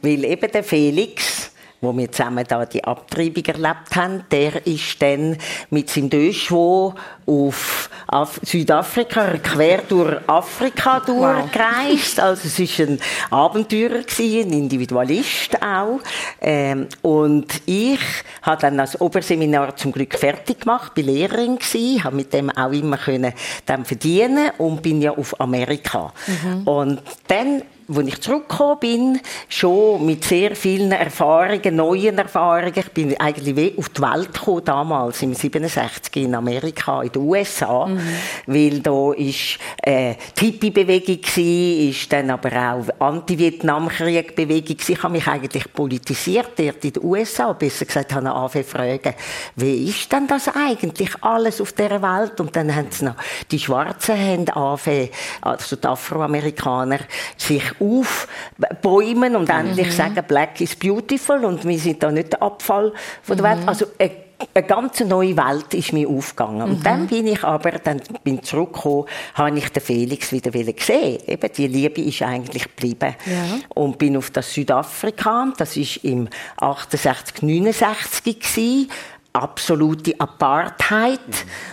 [0.00, 1.51] weil eben der Felix
[1.82, 5.36] wo wir zusammen da die Abtreibung erlebt haben, der ist dann
[5.68, 6.94] mit seinem Döschwo
[7.26, 12.18] auf Af Südafrika, quer durch Afrika durchgereist.
[12.18, 12.24] Wow.
[12.24, 16.00] Also es war ein Abenteurer, ein Individualist auch.
[16.40, 18.00] Ähm, und ich
[18.42, 22.70] habe dann das Oberseminar zum Glück fertig gemacht, bin Lehrerin gewesen, habe mit dem auch
[22.70, 23.32] immer können
[23.66, 26.12] dann verdienen und bin ja auf Amerika.
[26.26, 26.62] Mhm.
[26.68, 27.62] Und dann
[27.96, 32.72] als ich zurückgekommen bin, schon mit sehr vielen Erfahrungen, neuen Erfahrungen.
[32.74, 37.86] Ich bin eigentlich auf die Welt gekommen, damals, im 67 in Amerika, in den USA.
[37.86, 38.00] Mhm.
[38.46, 45.26] Weil da ist, äh, die Hippie-Bewegung war, ist dann aber auch Anti-Vietnam-Krieg-Bewegung Ich habe mich
[45.26, 47.52] eigentlich politisiert dort in den USA.
[47.52, 49.14] Besser gesagt, habe ich angefangen fragen,
[49.56, 52.40] wie ist denn das eigentlich alles auf dieser Welt?
[52.40, 53.16] Und dann haben sie noch,
[53.50, 55.08] die Schwarzen haben angefangen,
[55.40, 57.00] also die Afroamerikaner,
[57.36, 59.92] sich aufbäumen und endlich mhm.
[59.92, 62.92] sagen, Black is beautiful und wir sind da nicht der Abfall
[63.22, 63.58] von der mhm.
[63.58, 63.68] Welt.
[63.68, 64.10] Also eine,
[64.54, 66.62] eine ganz neue Welt ist mir aufgegangen.
[66.62, 66.82] Und mhm.
[66.82, 71.20] dann bin ich aber, dann bin zurückgekommen, habe ich den Felix wieder gesehen.
[71.26, 73.14] Eben, die Liebe ist eigentlich geblieben.
[73.26, 73.58] Ja.
[73.68, 78.90] Und bin auf das Südafrika, das ist im 68, 69 gewesen,
[79.32, 81.20] absolute Apartheid,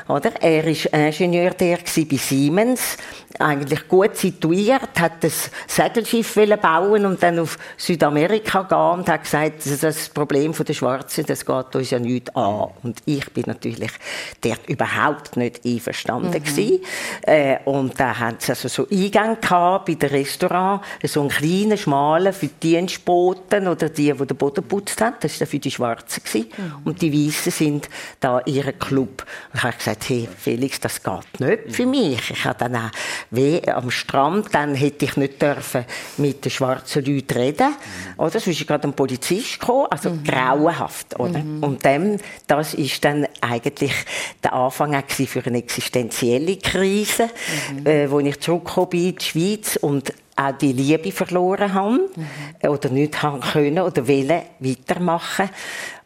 [0.07, 0.13] mhm.
[0.15, 0.31] oder?
[0.41, 2.97] Er ist Ingenieur der bei Siemens
[3.37, 9.63] eigentlich gut situiert, hat das Segelschiff bauen und dann auf Südamerika gehen und hat gesagt,
[9.81, 12.69] das Problem der Schwarzen, das geht uns ja nicht an.
[12.83, 13.91] Und ich bin natürlich
[14.41, 16.79] dort überhaupt nicht einverstanden mhm.
[17.21, 21.77] Äh, und da haben sie also so Eingänge gehabt bei den Restaurants, so einen kleinen,
[21.77, 25.71] schmalen für die Dienstboten oder die, die den Boden putzt haben, das war für die
[25.71, 26.21] Schwarzen.
[26.33, 26.73] Mhm.
[26.83, 29.25] Und die Weißen sind da ihren Club.
[29.51, 32.31] Und ich habe gesagt, hey Felix, das geht nicht für mich.
[32.31, 32.91] Ich habe dann auch
[33.31, 35.85] weh am Strand, dann hätte ich nicht dürfen
[36.17, 37.69] mit den schwarzen Leuten reden.
[37.69, 38.19] Mhm.
[38.19, 38.39] Oder?
[38.39, 40.23] Sonst ist gerade ein Polizist gekommen, also mhm.
[40.23, 41.19] grauenhaft.
[41.19, 41.39] Oder?
[41.39, 41.63] Mhm.
[41.63, 43.93] Und dem, das ist dann eigentlich
[44.43, 47.29] der Anfang für eine existenzielle Krise,
[47.73, 47.85] mhm.
[47.85, 52.69] äh, wo ich zurückgekommen bin in die Schweiz und auch die Liebe verloren haben mhm.
[52.69, 55.49] oder nicht haben können oder wollen weitermachen.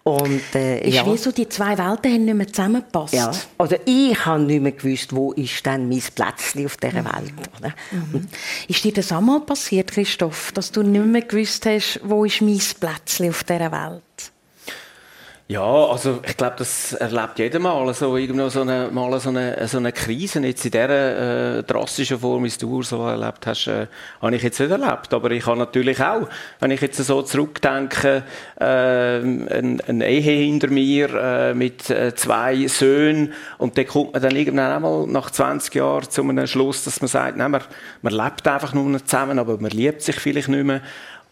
[0.04, 1.06] Und, äh, ist ja.
[1.06, 3.14] wie so, die zwei Welten haben nicht mehr zusammengepasst.
[3.14, 3.32] Ja.
[3.58, 7.06] Also ich habe nicht mehr gewusst, wo ist denn mein Plätzchen auf dieser mhm.
[7.06, 7.34] Welt.
[7.58, 7.74] Oder?
[7.92, 8.28] Mhm.
[8.68, 12.60] Ist dir das einmal passiert, Christoph, dass du nicht mehr gewusst hast, wo ist mein
[12.80, 14.04] Plätzchen auf dieser Welt?
[15.54, 19.68] Ja, also ich glaube, das erlebt jeder mal so irgendwo so eine, mal so eine,
[19.68, 20.40] so eine Krise.
[20.40, 23.86] Jetzt in dieser äh, drastischen Form, wie du so erlebt hast, äh,
[24.20, 25.14] habe ich jetzt nicht erlebt.
[25.14, 26.28] Aber ich habe natürlich auch,
[26.60, 28.24] wenn ich jetzt so zurückdenke,
[28.60, 34.24] äh, eine, eine Ehe hinter mir äh, mit äh, zwei Söhnen und dann kommt man
[34.24, 37.62] dann irgendwann einmal nach 20 Jahren zu einem Schluss, dass man sagt, nein, man,
[38.02, 40.82] man lebt einfach nur noch zusammen, aber man liebt sich vielleicht nicht mehr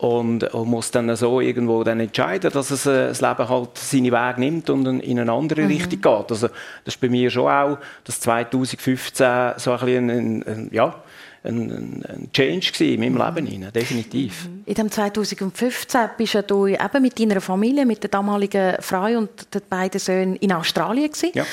[0.01, 4.11] und, und, muss dann so irgendwo dann entscheiden, dass es, äh, das Leben halt seinen
[4.11, 5.67] Weg nimmt und in eine andere mhm.
[5.67, 6.31] Richtung geht.
[6.31, 10.95] Also das ist bei mir schon auch, dass 2015 so ein bisschen ein, ein, ja,
[11.43, 13.21] ein, ein Change in meinem mhm.
[13.21, 14.47] Leben hinein, definitiv.
[14.47, 14.63] Mhm.
[14.65, 19.61] In dem 2015 bist du eben mit deiner Familie, mit der damaligen Frau und den
[19.67, 21.31] beiden Söhnen in Australien gewesen.
[21.33, 21.45] Ja.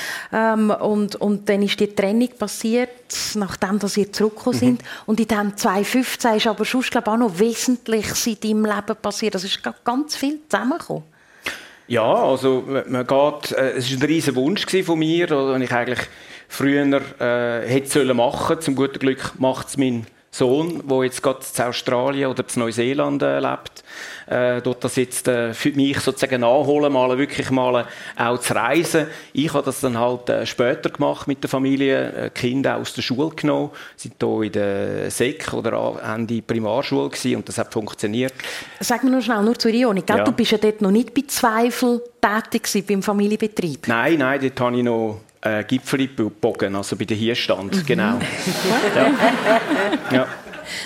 [0.53, 2.89] Ähm, und, und dann ist die Trennung passiert,
[3.35, 4.59] nachdem dass ihr zurückgekommen mhm.
[4.59, 4.83] sind.
[5.07, 8.95] Und in dem 2015 ist aber schon, glaube ich, auch noch Wesentliches in deinem Leben
[9.01, 9.35] passiert.
[9.35, 11.03] Es ist ganz viel zusammengekommen.
[11.89, 16.07] Ja, also man geht, äh, es war ein riesiger Wunsch von mir, und ich eigentlich
[16.47, 18.61] früher äh, hätte sollen machen.
[18.61, 23.21] Zum guten Glück macht es mein Sohn, der jetzt gerade in Australien oder in Neuseeland
[23.23, 23.83] äh, lebt,
[24.27, 29.07] äh, dort das jetzt äh, für mich sozusagen nachholen, mal wirklich mal auch zu reisen.
[29.33, 33.01] Ich habe das dann halt äh, später gemacht mit der Familie, äh, Kinder aus der
[33.01, 38.33] Schule genommen, sind hier in der Sek oder Ende Primarschule gewesen und das hat funktioniert.
[38.79, 40.23] Sag mir nur schnell, nur zur Ironik, ja.
[40.23, 43.87] du bist ja dort noch nicht bei Zweifel tätig gewesen, beim Familienbetrieb?
[43.87, 47.85] Nein, nein, dort habe ich noch äh, Gipfelbogen, also bei der Hierstand, mhm.
[47.85, 48.13] genau.
[48.95, 49.11] ja.
[50.11, 50.27] ja.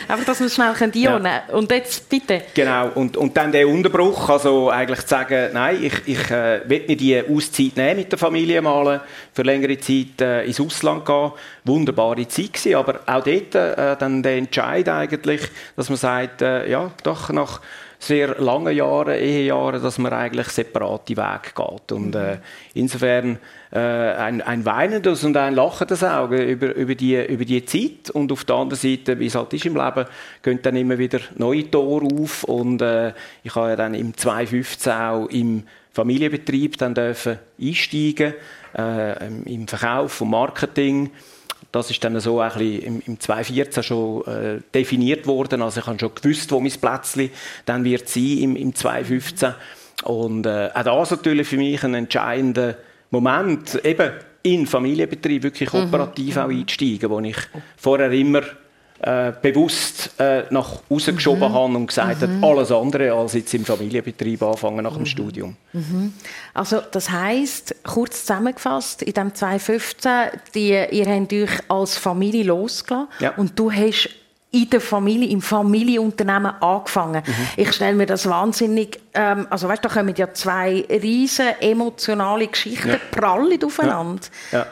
[0.08, 1.54] Einfach, dass es schnell einordnen ja.
[1.54, 2.44] Und jetzt bitte.
[2.54, 6.84] Genau, und, und dann der Unterbruch, also eigentlich zu sagen, nein, ich, ich äh, will
[6.88, 9.02] mir die Auszeit nehmen mit der Familie mal,
[9.34, 11.32] für längere Zeit äh, ins Ausland gehen.
[11.66, 15.42] Wunderbare Zeit gewesen, aber auch dort äh, dann der Entscheid eigentlich,
[15.76, 17.62] dass man sagt, äh, ja, doch nach
[18.00, 21.92] sehr langen Jahren, Ehejahren, dass man eigentlich separate Wege geht.
[21.92, 22.38] Und äh,
[22.74, 23.40] insofern
[23.74, 28.12] äh, ein, ein weinendes und ein lachendes Auge über, über, die, über die Zeit.
[28.12, 30.06] Und auf der anderen Seite, wie es halt ist im Leben,
[30.44, 32.44] gehen dann immer wieder neue Tore auf.
[32.44, 38.36] Und äh, ich habe ja dann im 2015 auch im Familienbetrieb dann dürfen einsteigen,
[38.78, 41.10] äh, im Verkauf und Marketing.
[41.72, 45.64] Das ist dann so ein bisschen im, im 2014 schon äh, definiert worden.
[45.64, 47.32] Also ich habe schon gewusst, wo mein Plätzchen
[47.66, 49.56] dann wird sein im, im 2015.
[50.04, 52.76] Und äh, auch das natürlich für mich ein entscheidender
[53.14, 55.84] Moment, eben in Familienbetrieb wirklich mhm.
[55.84, 56.42] operativ mhm.
[56.42, 57.38] auch einzusteigen, wo ich
[57.78, 58.42] vorher immer
[59.00, 61.54] äh, bewusst äh, nach außen geschoben mhm.
[61.54, 62.42] habe und gesagt mhm.
[62.42, 65.06] hat, alles andere als jetzt im Familienbetrieb anfangen nach dem mhm.
[65.06, 65.56] Studium.
[65.74, 66.14] Mhm.
[66.54, 70.12] Also das heißt kurz zusammengefasst, in dem 2015,
[70.56, 73.34] die, ihr habt euch als Familie losgelassen ja.
[73.36, 74.10] und du hast
[74.54, 77.24] in der Familie, im Familienunternehmen angefangen.
[77.26, 77.48] Mhm.
[77.58, 82.90] Ich stelle mir das wahnsinnig, ähm, also weißt, da kommen ja zwei riesen emotionale Geschichten
[82.90, 82.98] ja.
[83.12, 84.22] prallen aufeinander.
[84.52, 84.60] Ja.
[84.60, 84.66] ja.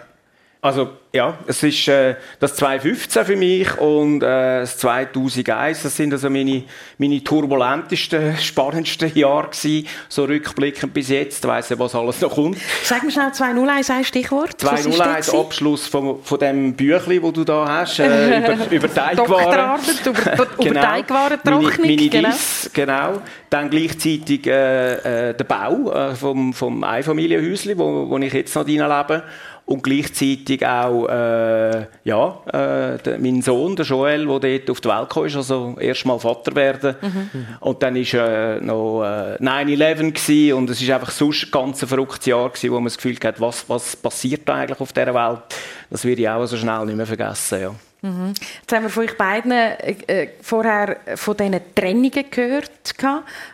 [0.64, 6.14] Also ja, es ist äh, das 2015 für mich und äh, das 2001, das sind
[6.14, 6.64] also meine,
[7.00, 12.60] meine turbulentesten, spannendsten Jahre gewesen, so rückblickend bis jetzt, weiss ich, was alles noch kommt.
[12.84, 14.62] Sag mir schnell 201 ein Stichwort.
[14.62, 19.82] 201 Abschluss von, von dem Büchli, wo du da hast, äh, über, über Teigwaren.
[20.06, 20.82] über, über genau.
[20.82, 21.72] Teigwarentrocknung.
[21.72, 22.30] Meine, meine genau.
[22.30, 23.22] Diss, genau.
[23.50, 28.64] Dann gleichzeitig äh, äh, der Bau äh, vom, vom Einfamilienhäuschen, wo, wo ich jetzt noch
[28.64, 29.24] drin lebe
[29.72, 35.10] und gleichzeitig auch äh, ja, äh, mein Sohn, der Joel, der dort auf die Welt
[35.10, 36.96] kam, ist, also erstmal Vater werden.
[37.02, 37.30] Mhm.
[37.62, 42.26] Und dann war äh, noch äh, 9-11 und es war einfach sonst ein ganz verrücktes
[42.26, 45.42] Jahr gewesen, wo man das Gefühl hat, was, was passiert da eigentlich auf dieser Welt?
[45.90, 47.62] Das werde ich auch so schnell nicht mehr vergessen.
[47.62, 47.76] Ja.
[48.02, 48.34] Mhm.
[48.62, 52.72] Jetzt haben wir von euch beiden äh, äh vorher von diesen Trennungen gehört.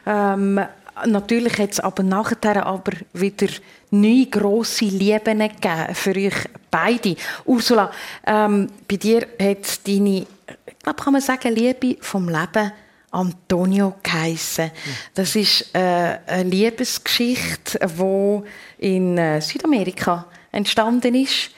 [0.06, 0.62] Ähm,
[1.06, 3.48] natürlich hat es aber nachher aber wieder
[3.92, 7.16] neue grosse Lieben gegeben für euch beide.
[7.46, 7.92] Ursula,
[8.26, 12.72] ähm, bei dir hat deine, ich glaube, kann man sagen, Liebe vom Leben
[13.12, 14.72] Antonio geheissen.
[15.14, 18.42] Das ist äh, eine Liebesgeschichte, die
[18.80, 21.52] in äh, Südamerika entstanden ist.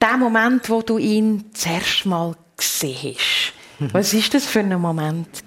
[0.00, 3.52] Der Moment, wo du ihn zuerst mal gesehen hast.
[3.92, 5.28] Was war das für ein Moment?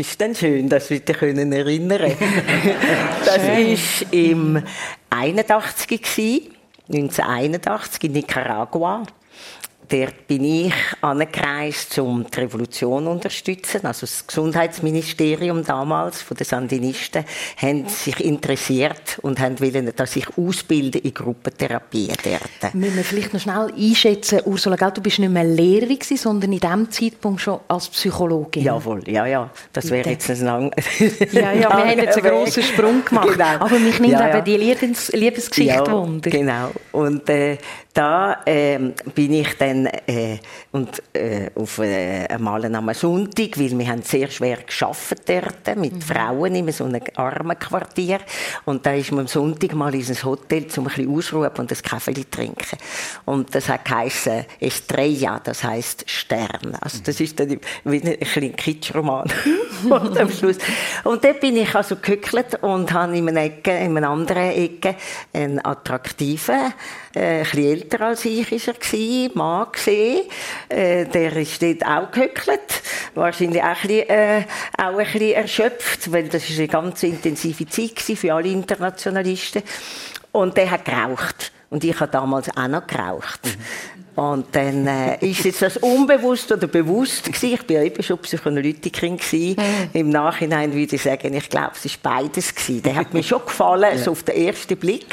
[0.00, 2.00] Ist dann schön, dass wir dich können erinnern
[3.26, 4.62] Das war im
[5.10, 6.00] 81
[6.88, 9.02] 1981 in Nicaragua.
[9.90, 13.80] Dort bin ich angereist, um die Revolution zu unterstützen.
[13.84, 17.24] Also das Gesundheitsministerium damals von den Sandinisten
[17.56, 22.74] haben sich interessiert und haben wollen, dass ich ausbilde in Gruppentherapie dort.
[22.74, 26.60] Müssen wir vielleicht noch schnell einschätzen, Ursula, gell, du bist nicht mehr Lehrerin sondern in
[26.60, 28.62] diesem Zeitpunkt schon als Psychologin.
[28.62, 29.50] Jawohl, ja, ja.
[29.72, 30.70] Das wäre jetzt ein lang
[31.32, 33.28] Ja, ja, wir haben jetzt einen grossen Sprung gemacht.
[33.32, 33.44] Genau.
[33.58, 36.30] Aber mich nimmt ja, eben die Liebes Liebesgeschichte ja, Wunder.
[36.30, 36.70] Genau.
[36.92, 37.58] Und äh,
[37.92, 38.78] da äh,
[39.14, 40.38] bin ich dann äh,
[40.72, 45.94] und, äh, auf äh, einmal am Sonntag, weil wir haben sehr schwer geschafft dort mit
[45.94, 46.00] mhm.
[46.00, 48.20] Frauen in so einem armen Quartier
[48.64, 51.72] und da ist man am Sonntag mal in ein Hotel zum ein bisschen ausruhen und
[51.72, 52.78] ein Kaffee trinken
[53.24, 56.76] und das hat geheißen Estrella, das heißt Stern.
[56.80, 59.30] Also das ist dann wie ein kleiner Kitschroman
[59.90, 60.58] am Schluss.
[61.04, 64.96] Und dort bin ich also gehückelt und habe in einer Ecke, in einer anderen Ecke
[65.32, 66.72] einen attraktiven
[67.14, 67.44] äh, ein
[67.80, 70.22] älter als ich ist er gewesen, Mann gesehen.
[70.68, 72.82] Äh, der ist dort auch gehöckelt.
[73.14, 74.44] Wahrscheinlich auch ein, bisschen, äh,
[74.76, 79.62] auch ein bisschen erschöpft, weil das ist eine ganz intensive Zeit für alle Internationalisten.
[80.32, 81.52] Und der hat geraucht.
[81.70, 83.40] Und ich habe damals auch noch geraucht.
[83.44, 83.50] Mhm.
[84.16, 87.54] Und dann äh, ist jetzt das unbewusst oder bewusst gewesen.
[87.54, 89.56] Ich bin ja eben schon Psychoanalytikerin gewesen.
[89.56, 89.88] Mhm.
[89.92, 92.82] Im Nachhinein würde ich sagen, ich glaube, es ist beides gewesen.
[92.82, 95.06] Der hat mir schon gefallen, so auf den ersten Blick.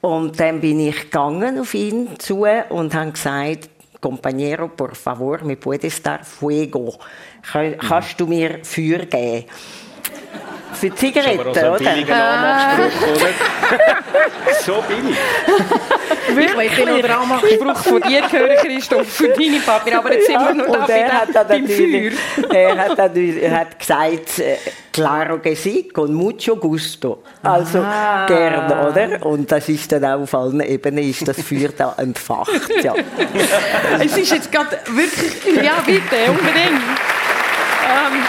[0.00, 3.68] Und dann bin ich gegangen auf ihn zu und habe gesagt,
[4.00, 6.98] Compañero, por favor, me puedes dar fuego.
[7.42, 9.44] Kann, kannst du mir Feuer geben?
[10.74, 11.90] Für Zigaretten, aber so oder?
[12.10, 12.76] Ah.
[12.76, 12.90] oder?
[14.64, 15.16] so billig.
[16.34, 16.72] Wirklich?
[16.72, 20.40] Ich will noch den Anmachspruch von dir hören, Christoph, für deine Partner, aber jetzt sind
[20.40, 22.12] wir noch da er hat beim Feuer.
[22.52, 24.56] Er hat, er hat gesagt, äh,
[24.92, 27.22] claro que sí, con mucho gusto.
[27.42, 28.26] Also ah.
[28.26, 29.26] gern, oder?
[29.26, 32.50] Und das ist dann auch auf allen Ebenen ist das Feuer da entfacht.
[32.82, 32.94] Ja.
[34.00, 36.80] es ist jetzt gerade wirklich, ja bitte, unbedingt.
[37.84, 38.22] Ähm.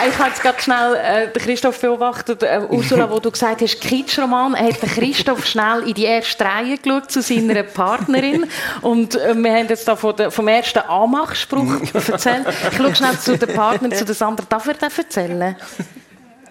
[0.08, 4.56] ich habe jetzt gerade schnell äh, Christoph beobachtet, äh, Ursula, wo du gesagt hast, Kitschroman,
[4.56, 8.46] hat der Christoph schnell in die erste Reihe geschaut zu seiner Partnerin
[8.82, 12.46] und äh, wir haben jetzt da von der, vom ersten Anmachspruch erzählt.
[12.72, 14.46] Ich schaue schnell zu der Partnerin, zu der Sandra.
[14.48, 15.56] Darf er das erzählen?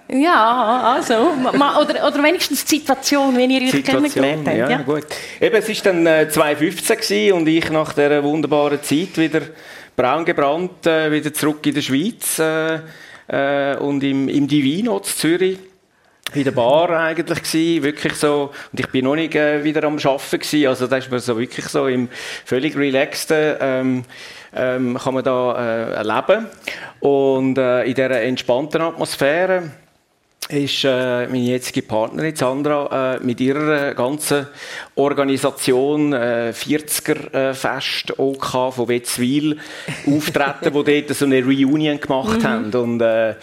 [0.08, 4.56] Ja, also, oder, oder wenigstens die Situation, wenn ihr euch kennengelernt habt.
[4.56, 5.06] Ja, ja, gut.
[5.40, 9.40] Eben, es war dann äh, 2015 und ich nach dieser wunderbaren Zeit wieder
[9.96, 12.38] braun gebrannt, äh, wieder zurück in der Schweiz.
[12.38, 12.80] Äh,
[13.28, 15.58] äh, und im, im Divino in Zürich
[16.34, 19.98] in der Bar eigentlich gewesen, wirklich so, und ich bin noch nicht äh, wieder am
[19.98, 22.08] Arbeiten gewesen, also da ist man so wirklich so im
[22.44, 24.04] völlig relaxten, ähm,
[24.54, 26.46] ähm, kann man da äh, erleben.
[27.00, 29.70] Und äh, in dieser entspannten Atmosphäre
[30.52, 34.46] ist äh, meine jetzige Partnerin Sandra äh, mit ihrer ganzen
[34.94, 39.58] Organisation äh, 40er äh, Fest OK von Wetzwil
[40.06, 42.44] auftreten, wo dort so eine Reunion gemacht mhm.
[42.44, 43.34] haben und äh,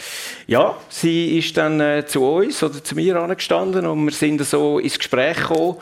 [0.47, 4.79] ja, sie ist dann äh, zu uns oder zu mir angestanden und wir sind so
[4.79, 5.77] ins Gespräch gekommen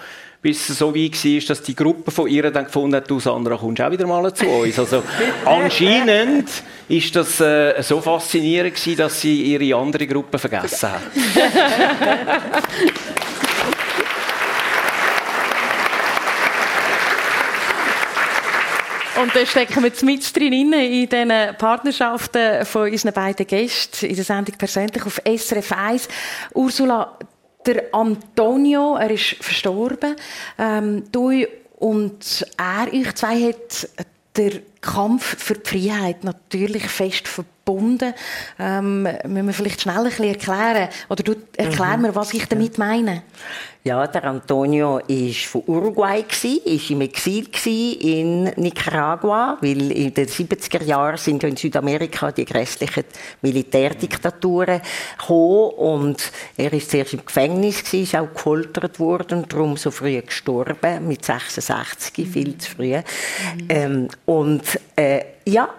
[0.47, 3.57] bis es so weit war, dass die Gruppe von ihr dann gefunden hat, du Sandra,
[3.57, 4.79] kommst auch wieder mal zu uns.
[4.79, 5.03] Also
[5.45, 6.47] anscheinend
[6.87, 11.01] ist das äh, so faszinierend gewesen, dass sie ihre andere Gruppe vergessen hat.
[19.21, 24.23] Und da stecken wir mit drin in diesen Partnerschaften von unseren beiden Gästen in der
[24.23, 26.07] Sendung persönlich auf SRF 1.
[26.53, 27.17] Ursula,
[27.67, 30.15] der Antonio, er ist verstorben.
[30.57, 31.31] Ähm, du
[31.79, 33.89] und er, euch zwei, hat
[34.35, 37.56] der Kampf für die Freiheit natürlich fest verbunden.
[37.67, 40.89] Ähm, müssen wir vielleicht schnell ein bisschen erklären?
[41.09, 42.03] Oder du erklär mhm.
[42.03, 43.23] mir, was ich damit meine.
[43.87, 47.47] Ja, der Antonio ist von Uruguay gsi, ist im Exil
[48.01, 53.05] in Nicaragua, weil in den 70er Jahren sind ja in Südamerika die grässlichen
[53.41, 54.81] Militärdiktaturen
[55.17, 60.21] gekommen und er ist zuerst im Gefängnis gsi, ist auch gefoltert worden darum so früh
[60.21, 62.25] gestorben, mit 66, mhm.
[62.29, 62.97] viel zu früh.
[62.97, 63.67] Mhm.
[63.69, 64.63] Ähm, und
[64.97, 65.69] äh, ja,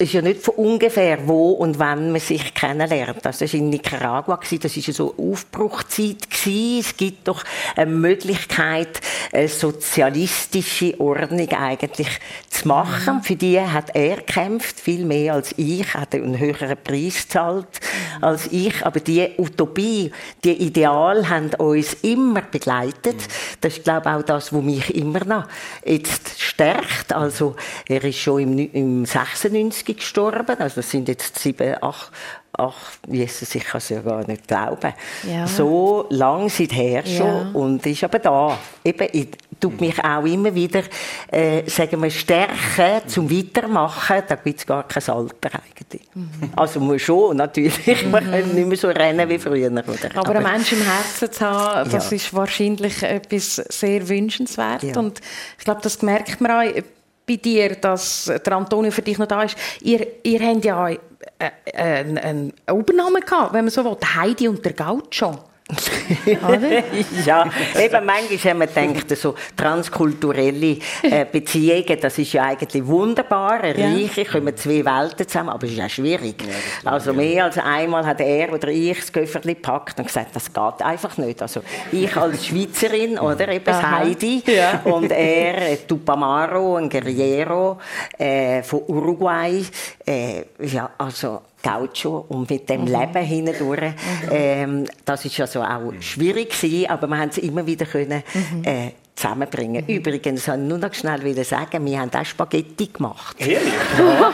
[0.00, 3.26] ist ja nicht von ungefähr, wo und wann man sich kennenlernt.
[3.26, 6.28] Also das war in Nicaragua, das war so eine Aufbruchzeit.
[6.46, 7.42] Es gibt doch
[7.74, 9.00] eine Möglichkeit,
[9.32, 12.08] eine sozialistische Ordnung eigentlich
[12.48, 13.16] zu machen.
[13.16, 13.22] Mhm.
[13.22, 17.80] Für die hat er gekämpft, viel mehr als ich, hat einen höheren Preis gezahlt
[18.20, 18.86] als ich.
[18.86, 20.12] Aber die Utopie,
[20.44, 23.16] die Ideal haben uns immer begleitet.
[23.16, 23.58] Mhm.
[23.60, 25.48] Das ist, glaube ich, auch das, was mich immer noch
[25.84, 27.12] jetzt stärkt.
[27.12, 27.56] Also,
[27.88, 30.56] er ist schon im, im 96 gestorben.
[30.58, 32.10] Also, das sind jetzt sieben, acht,
[32.52, 34.92] ach, Jesus, ich kann es ja gar nicht glauben.
[35.28, 35.46] Ja.
[35.46, 37.50] So lang seither schon ja.
[37.54, 38.58] und ist aber da.
[38.84, 39.28] Eben, ich
[39.60, 40.82] tut mich auch immer wieder,
[41.30, 44.22] äh, sagen wir, stärken zum Weitermachen.
[44.28, 46.08] Da gibt es gar kein Alter eigentlich.
[46.14, 46.52] Mhm.
[46.56, 48.04] Also muss schon, natürlich.
[48.04, 48.10] Mhm.
[48.10, 49.70] Man kann nicht mehr so rennen wie früher.
[49.70, 49.84] Oder?
[50.14, 52.16] Aber, aber einen Menschen im Herzen zu haben, das ja.
[52.16, 54.96] ist wahrscheinlich etwas sehr wünschenswert.
[54.96, 55.20] Und
[55.58, 56.82] ich glaube, das merkt man auch
[57.28, 59.56] bei dir, dass der Antonio für dich noch da ist.
[59.82, 60.96] Ihr, ihr habt ja äh,
[61.38, 65.47] äh, einen Übernahme gehabt, wenn man so will, Heidi und der Gaucho.
[67.26, 67.44] ja,
[67.78, 73.86] eben manchmal haben wir gedacht, so transkulturelle äh, Beziehungen, das ist ja eigentlich wunderbar, ja.
[73.86, 76.42] reiche, kommen zwei Welten zusammen, aber es ist ja schwierig.
[76.84, 80.50] Ja, also mehr als einmal hat er oder ich das Köfferchen gepackt und gesagt, das
[80.50, 81.42] geht einfach nicht.
[81.42, 81.60] Also
[81.92, 83.98] ich als Schweizerin, oder, eben Aha.
[83.98, 84.80] Heidi, ja.
[84.84, 87.78] und er, äh, Tupamaro, ein Guerriero
[88.16, 89.62] äh, von Uruguay,
[90.06, 92.86] äh, ja, also Gaucho und mit dem mhm.
[92.86, 93.80] Leben hindurch.
[93.82, 94.28] Mhm.
[94.30, 98.64] Ähm, das ist also auch schwierig gewesen, aber wir haben es immer wieder können, mhm.
[98.64, 99.84] äh, zusammenbringen.
[99.86, 99.94] Mhm.
[99.96, 103.36] Übrigens, ich nur noch schnell sagen, wir haben auch Spaghetti gemacht.
[103.38, 103.72] Ehrlich?
[103.98, 104.04] Ja.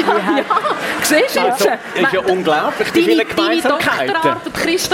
[0.00, 0.44] ja, ja.
[1.02, 4.14] Siehst du also, ist ja unglaublich, die vielen Gemeinsamkeiten.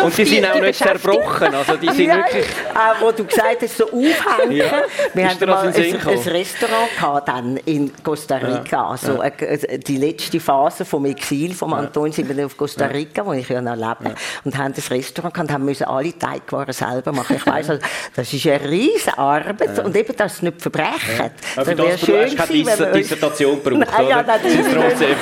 [0.04, 1.54] Und die sind auch nicht zerbrochen.
[1.54, 2.46] Also die sind ja, wirklich...
[2.74, 4.52] Auch wo du gesagt hast, so aufhängen.
[4.52, 4.82] Ja.
[5.14, 8.76] Wir hatten mal ein, ein, Restaurant gehabt dann in Costa Rica.
[8.76, 8.88] Ja.
[8.88, 13.32] Also äh, die letzte Phase vom Exil von Anton sind wir auf Costa Rica, wo
[13.32, 14.14] ich ja noch lebe.
[14.44, 17.36] Und haben das Restaurant gehabt und haben müssen alle Teigwaren selber machen.
[17.36, 17.82] Ich weiss, also,
[18.14, 19.84] das ist eine riesige Arbeit ja.
[19.84, 20.90] und eben das nicht verbrechen.
[21.18, 21.30] Ja.
[21.56, 25.02] Aber das wäre schön hast du keine Dissertation gebraucht, nein, ja, nein, das, ist.
[25.02, 25.14] Äh,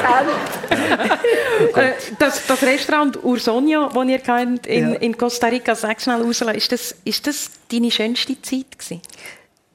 [2.19, 6.73] das, das Restaurant Ursonia, das ihr kennt in, in Costa Rica, sag schnell, Ursula, ist
[6.73, 9.01] das, ist das deine schönste Zeit gewesen?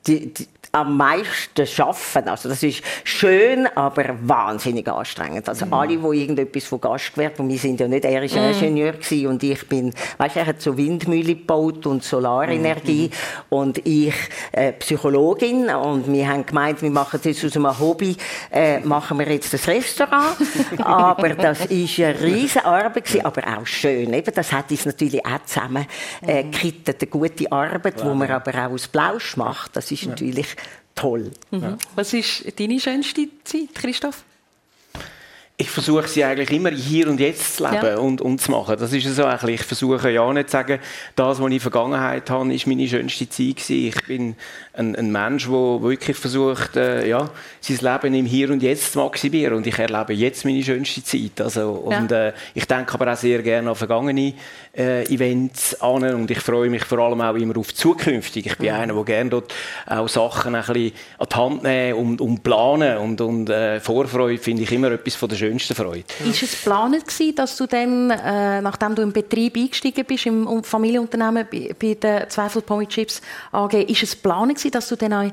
[0.07, 2.27] Die, die, am meisten schaffen.
[2.27, 5.47] Also das ist schön, aber wahnsinnig anstrengend.
[5.47, 5.73] Also mhm.
[5.73, 8.45] alle, die irgendetwas von Gastgewerbe, und wir sind ja nicht, er ist mhm.
[8.45, 13.55] Ingenieur gewesen und ich bin, weißt, er hat so Windmühle gebaut und Solarenergie mhm.
[13.55, 14.15] und ich
[14.51, 18.17] äh, Psychologin und wir haben gemeint, wir machen jetzt aus einem Hobby,
[18.51, 20.37] äh, machen wir jetzt das Restaurant.
[20.79, 24.11] aber das ist eine riesige Arbeit gewesen, aber auch schön.
[24.11, 25.85] Eben, das hat uns natürlich auch zusammen
[26.25, 26.49] äh, mhm.
[26.49, 28.05] gekittet, eine gute Arbeit, ja.
[28.07, 29.75] wo man aber auch aus Blausch macht.
[29.75, 30.47] Das ist natürlich
[30.95, 31.31] toll.
[31.51, 31.77] Mhm.
[31.95, 34.23] Was ist deine schönste Zeit, Christoph?
[35.55, 37.97] Ich versuche sie eigentlich immer hier und jetzt zu leben ja.
[37.97, 38.75] und, und zu machen.
[38.79, 39.61] Das ist so eigentlich.
[39.61, 40.79] Ich versuche ja nicht zu sagen,
[41.15, 43.87] das, was ich in der Vergangenheit habe, ist meine schönste Zeit gewesen.
[43.87, 44.35] Ich bin
[44.73, 47.29] ein, ein Mensch, der wirklich versucht, äh, ja,
[47.61, 49.53] sein Leben im Hier und Jetzt zu maximieren.
[49.57, 51.39] Und ich erlebe jetzt meine schönste Zeit.
[51.39, 52.29] Also, und ja.
[52.29, 54.33] äh, ich denke aber auch sehr gerne an vergangene
[54.75, 58.47] äh, Events an und ich freue mich vor allem auch immer auf zukünftig.
[58.47, 58.81] Ich bin mhm.
[58.81, 59.53] einer, der gerne dort
[59.85, 64.39] auch Sachen ein bisschen an die Hand nehmen und, und planen und, und äh, Vorfreude
[64.39, 66.05] finde ich immer etwas von der schönsten Freude.
[66.25, 67.03] Ist es geplant
[67.35, 72.29] dass du dann, äh, nachdem du im Betrieb eingestiegen bist, im Familienunternehmen bei, bei der
[72.29, 73.21] Zweifel Pommy Chips
[73.51, 75.31] AG, ist es geplant dass du dann auch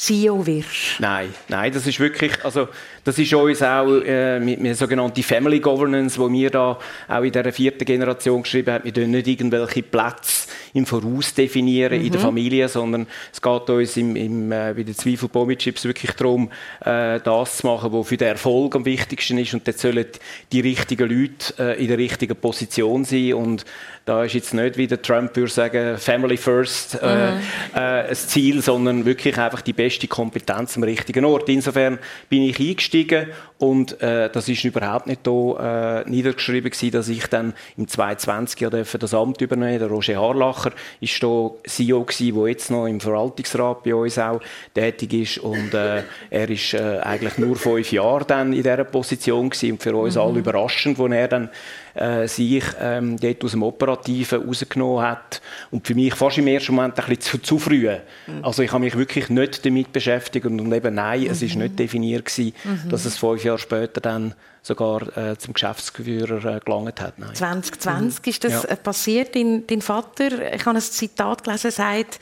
[0.00, 0.98] CEO wirst?
[0.98, 2.68] Nein, nein, das ist wirklich, also
[3.04, 7.30] das ist uns auch äh, mit einer sogenannten Family Governance, wo wir da auch in
[7.30, 12.06] der vierten Generation geschrieben haben, wir dürfen nicht irgendwelche Plätze im Voraus definieren mhm.
[12.06, 12.24] in der mhm.
[12.24, 17.20] Familie, sondern es geht uns im, im, äh, bei den Zweifel Chips wirklich darum, äh,
[17.20, 20.06] das zu machen, was für den Erfolg am wichtigsten ist und dort sollen
[20.50, 23.66] die richtigen Leute äh, in der richtigen Position sein und
[24.04, 27.40] da ist jetzt nicht, wie der Trump würde sagen, Family First äh, mhm.
[27.74, 27.78] äh,
[28.08, 31.48] ein Ziel, sondern wirklich einfach die beste Kompetenz am richtigen Ort.
[31.48, 31.98] Insofern
[32.28, 33.26] bin ich eingestiegen
[33.58, 38.60] und äh, das ist überhaupt nicht da äh, niedergeschrieben gewesen, dass ich dann im 2020
[38.60, 43.00] ja das Amt übernehmen Der Roger Harlacher ist da CEO gewesen, der jetzt noch im
[43.00, 44.40] Verwaltungsrat bei uns auch
[44.74, 49.50] tätig ist und äh, er ist äh, eigentlich nur fünf Jahre dann in dieser Position
[49.50, 50.20] gewesen und für uns mhm.
[50.22, 51.50] alle überraschend, wo er dann
[51.94, 53.62] äh, sich ähm, dort aus dem
[54.00, 55.40] Operativen rausgenommen hat.
[55.70, 57.88] Und für mich fast im ersten Moment ein bisschen zu, zu früh.
[58.26, 58.44] Mhm.
[58.44, 61.30] Also ich habe mich wirklich nicht damit beschäftigt und eben nein, mhm.
[61.30, 62.88] es ist nicht definiert gewesen, mhm.
[62.88, 67.18] dass es fünf Jahre später dann sogar äh, zum Geschäftsführer äh, gelangt hat.
[67.18, 67.34] Nein.
[67.34, 68.68] 2020 ist das ja.
[68.68, 69.34] Äh, passiert.
[69.34, 72.20] Dein, dein Vater, ich habe ein Zitat gelesen, sagt,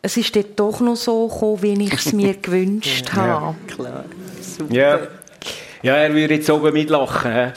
[0.00, 3.28] es ist dort doch noch so gekommen, wie ich es mir gewünscht habe.
[3.28, 4.04] Ja, klar.
[4.40, 4.74] Super.
[4.74, 4.98] Ja.
[5.82, 7.32] Ja, er würde jetzt oben mitlachen.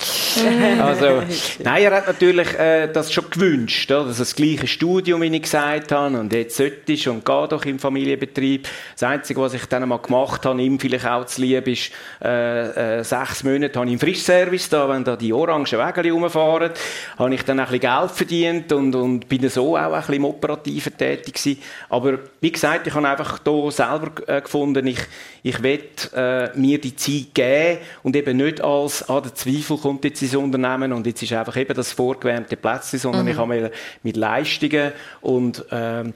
[0.79, 1.23] also,
[1.63, 4.05] nein, er hat natürlich äh, das schon gewünscht, oder?
[4.05, 7.65] dass das gleiche Studium, wie ich gesagt habe, und jetzt sollte ich und gehe doch
[7.65, 8.67] im Familienbetrieb.
[8.93, 11.91] Das Einzige, was ich dann mal gemacht habe, ihm vielleicht auch zu lieb, ist,
[12.23, 16.71] äh, äh, sechs Monate habe ich im Frischservice da, wenn da die orangen Wägel rumfahren,
[17.17, 20.25] habe ich dann ein bisschen Geld verdient und, und bin so auch ein bisschen im
[20.25, 21.61] Operativen tätig gewesen.
[21.89, 24.99] Aber wie gesagt, ich habe einfach hier selber äh, gefunden, ich,
[25.41, 25.81] ich will
[26.13, 30.35] äh, mir die Zeit geben und eben nicht als, ah, der Zweifel kommt jetzt ins
[30.35, 33.31] Unternehmen und jetzt ist einfach eben das vorgewärmte Plätzchen, sondern mhm.
[33.31, 33.71] ich habe
[34.03, 34.91] mit Leistungen
[35.21, 36.13] und ähm,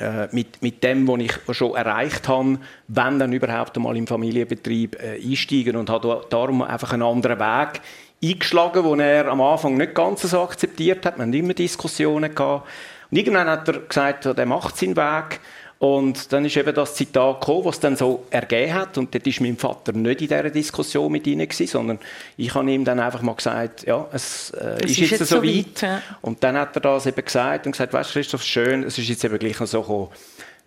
[0.00, 4.96] äh, mit, mit dem, was ich schon erreicht habe, wenn dann überhaupt einmal im Familienbetrieb
[5.02, 7.80] äh, einsteigen und habe darum einfach einen anderen Weg
[8.22, 11.16] eingeschlagen, den er am Anfang nicht ganz so akzeptiert hat.
[11.16, 12.68] Wir haben immer Diskussionen gehabt.
[13.10, 15.40] Und irgendwann hat er gesagt, er macht seinen Weg
[15.78, 18.98] und dann ist eben das Zitat gekommen, was dann so ergeben hat.
[18.98, 21.98] Und dort ist mein Vater nicht in dieser Diskussion mit ihnen gewesen, sondern
[22.36, 25.36] ich habe ihm dann einfach mal gesagt, ja, es, äh, es ist, ist, jetzt, so
[25.36, 25.56] weit.
[25.56, 26.02] weit ja.
[26.20, 29.08] Und dann hat er das eben gesagt und gesagt, weißt du, Christoph, schön, es ist
[29.08, 30.08] jetzt eben gleich noch so gekommen,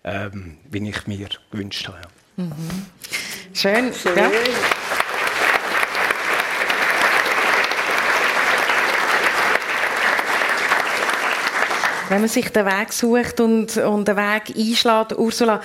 [0.04, 1.98] ähm, wie ich mir gewünscht habe.
[2.36, 2.52] Mhm.
[3.52, 3.92] Schön.
[3.92, 4.16] schön.
[4.16, 4.30] Ja.
[12.12, 15.62] Wenn man sich den Weg sucht und, und den Weg einschlägt, Ursula,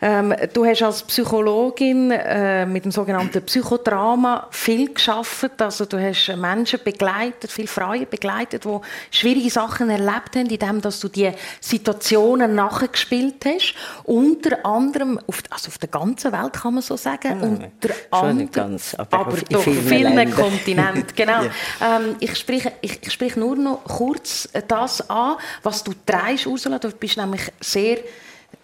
[0.00, 5.60] ähm, du hast als Psychologin äh, mit dem sogenannten Psychodrama viel geschafft.
[5.60, 8.78] Also du hast Menschen begleitet, viele Frauen begleitet, die
[9.10, 13.74] schwierige Sachen erlebt haben, indem dass du die Situationen nachgespielt hast.
[14.04, 17.40] Unter anderem auf, also auf der ganzen Welt kann man so sagen.
[17.40, 21.14] Nein, unter anderem, ganz, aber, aber doch vielen, vielen Kontinenten.
[21.16, 21.42] Genau.
[21.80, 21.96] ja.
[21.96, 26.78] ähm, ich spreche ich, ich spreche nur noch kurz das an, was du treibst, Ursula.
[26.78, 27.98] Du bist nämlich sehr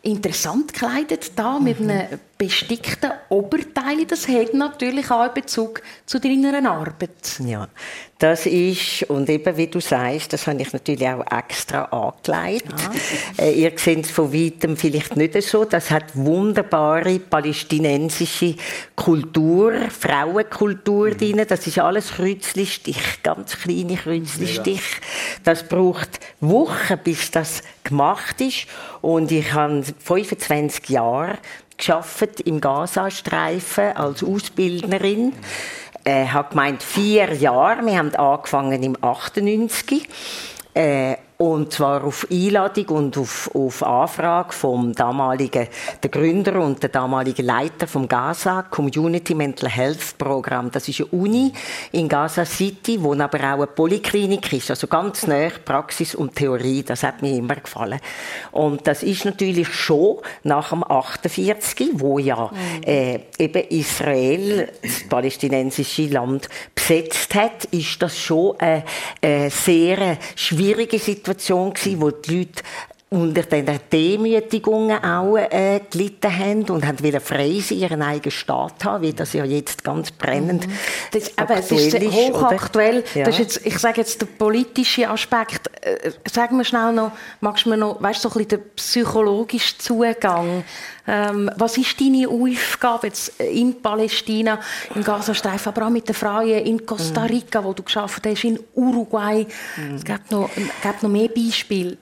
[0.05, 1.91] interessant gekleidet da mit mhm.
[1.91, 4.05] einem bestickten Oberteil.
[4.07, 7.41] Das hat natürlich auch einen Bezug zu deiner Arbeit.
[7.45, 7.69] Ja,
[8.25, 12.73] das ist, und eben wie du sagst, das habe ich natürlich auch extra angelegt.
[13.37, 13.45] Ja.
[13.45, 15.67] Äh, ihr seht es von weitem vielleicht nicht so.
[15.67, 18.55] Das hat wunderbare palästinensische
[18.97, 21.19] Kultur, Frauenkultur mhm.
[21.19, 21.45] drin.
[21.47, 24.81] Das ist alles Kreuzlistich, ganz kleine Kreuzlistich.
[25.43, 28.67] Das braucht Wochen, bis das gemacht ist.
[29.03, 31.37] Und ich habe 25 Jahre
[31.77, 35.35] geschafft im Gazastreifen als Ausbildnerin.
[36.05, 37.85] Äh, habe gemeint vier Jahre.
[37.87, 40.07] Wir haben angefangen im 98.
[40.75, 45.67] Äh, und zwar auf Einladung und auf, auf Anfrage vom damaligen
[46.01, 50.71] der Gründer und der damalige Leiter vom Gaza Community Mental Health Programm.
[50.71, 51.53] Das ist eine Uni
[51.91, 56.85] in Gaza City, wo aber auch eine Poliklinik ist, also ganz nah Praxis und Theorie.
[56.85, 57.99] Das hat mir immer gefallen.
[58.53, 62.83] Und das ist natürlich schon nach dem 48, wo ja mhm.
[62.85, 68.85] äh, eben Israel das palästinensische Land besetzt hat, ist das schon eine,
[69.21, 72.63] eine sehr schwierige Situation Situation wo die Leute
[73.11, 78.85] unter den Demütigungen auch äh, gelitten haben und haben wollen frei sein, ihren eigenen Staat
[78.85, 80.73] haben, wie das ja jetzt ganz brennend mhm.
[81.13, 83.05] das, aber es ist hochaktuell.
[83.15, 83.25] Ja.
[83.25, 85.71] Das ist jetzt, ich sage jetzt der politische Aspekt.
[85.83, 88.71] Äh, sag mir schnell noch, magst du mir noch, weißt du, so ein bisschen den
[88.75, 90.65] psychologischen Zugang?
[91.07, 94.59] Ähm, was ist deine Aufgabe jetzt in Palästina,
[94.95, 97.27] im Gazastreifen, aber auch mit den Frauen in Costa mhm.
[97.27, 99.47] Rica, wo du geschafft hast, in Uruguay?
[99.77, 99.95] Mhm.
[99.97, 101.99] Es gibt noch, gibt noch mehr Beispiele.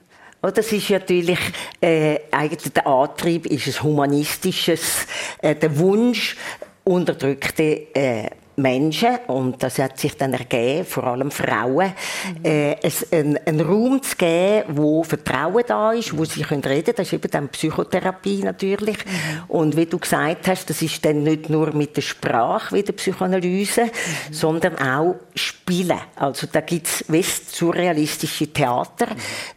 [0.51, 1.39] Das ist natürlich
[1.79, 5.07] äh, eigentlich der Antrieb, ist es humanistisches,
[5.41, 6.35] äh, der Wunsch
[6.83, 11.93] unterdrückte äh, Menschen, und das hat sich dann ergeben, vor allem Frauen,
[12.39, 12.45] mhm.
[12.45, 16.93] äh, es, einen, einen Raum zu geben, wo Vertrauen da ist, wo sie können reden
[16.95, 18.97] Das ist eben dann Psychotherapie natürlich.
[18.97, 19.43] Mhm.
[19.47, 22.93] Und wie du gesagt hast, das ist dann nicht nur mit der Sprache wie der
[22.93, 24.33] Psychoanalyse, mhm.
[24.33, 25.99] sondern auch Spielen.
[26.15, 27.03] Also da gibt es
[27.51, 29.07] surrealistische Theater,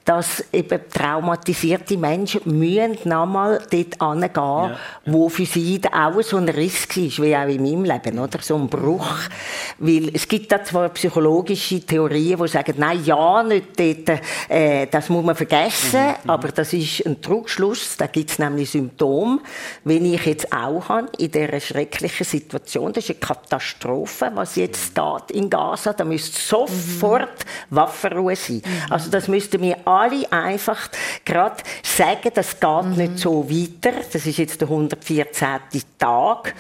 [0.05, 4.77] dass eben traumatisierte Menschen müssen nochmal dort hingehen, ja.
[5.05, 8.39] wo für sie auch so ein Riss war, wie auch in meinem Leben, oder?
[8.41, 8.86] So ein Bruch.
[9.79, 15.09] Weil es gibt da zwar psychologische Theorien, die sagen, nein, ja, nicht dort, äh, das
[15.09, 16.31] muss man vergessen, mhm, mhm.
[16.31, 19.41] aber das ist ein Trugschluss, da gibt es nämlich Symptome,
[19.85, 24.97] wenn ich jetzt auch habe, in dieser schrecklichen Situation, das ist eine Katastrophe, was jetzt
[24.97, 28.63] da in Gaza, da müsste sofort Waffenruhe sein.
[28.65, 28.93] Mhm.
[28.93, 30.89] Also das müssten wir alle einfach
[31.25, 32.97] gerade sagen, das geht mhm.
[32.97, 35.47] nicht so weiter, das ist jetzt der 114.
[35.99, 36.55] Tag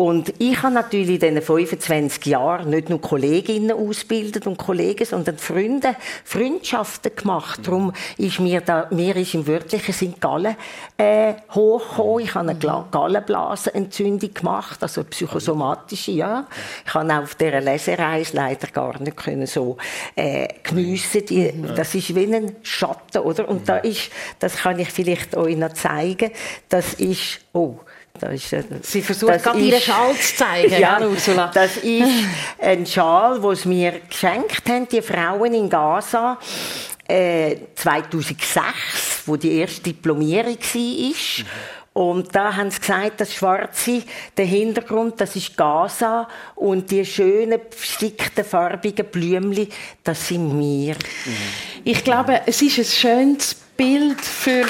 [0.00, 5.36] und ich habe natürlich in diesen 25 Jahren nicht nur Kolleginnen ausgebildet und Kollegen, sondern
[5.36, 5.94] Freunde,
[6.24, 7.60] Freundschaften gemacht.
[7.66, 10.56] Darum ist mir da, mir ist im wörtlichen Sinn Gallen
[10.96, 12.24] äh, hochgekommen.
[12.24, 16.46] Ich habe eine Gallenblasenentzündung gemacht, also psychosomatische, ja.
[16.86, 19.76] Ich habe auf dieser Lesereise leider gar nicht können so
[20.16, 21.26] äh, geniessen.
[21.26, 23.46] Die, das ist wie ein Schatten, oder?
[23.46, 26.30] Und da ist, das kann ich vielleicht euch noch zeigen,
[26.70, 27.80] das ist, oh,
[28.32, 31.50] ist, Sie versucht gerade ihren Schal zu zeigen, ja, Ursula.
[31.52, 32.08] Das ist
[32.58, 36.38] ein Schal, den mir geschenkt haben, die Frauen in Gaza.
[37.08, 40.80] Äh, 2006, wo die erste Diplomierung war.
[40.80, 41.46] Mhm.
[41.92, 44.04] Und da haben sie gesagt, das Schwarze,
[44.36, 49.68] der Hintergrund, das ist Gaza und die schönen, bestickten, farbigen Blümchen,
[50.04, 50.94] das sind wir.
[50.94, 51.36] Mhm.
[51.82, 54.64] Ich glaube, es ist ein schönes Bild für...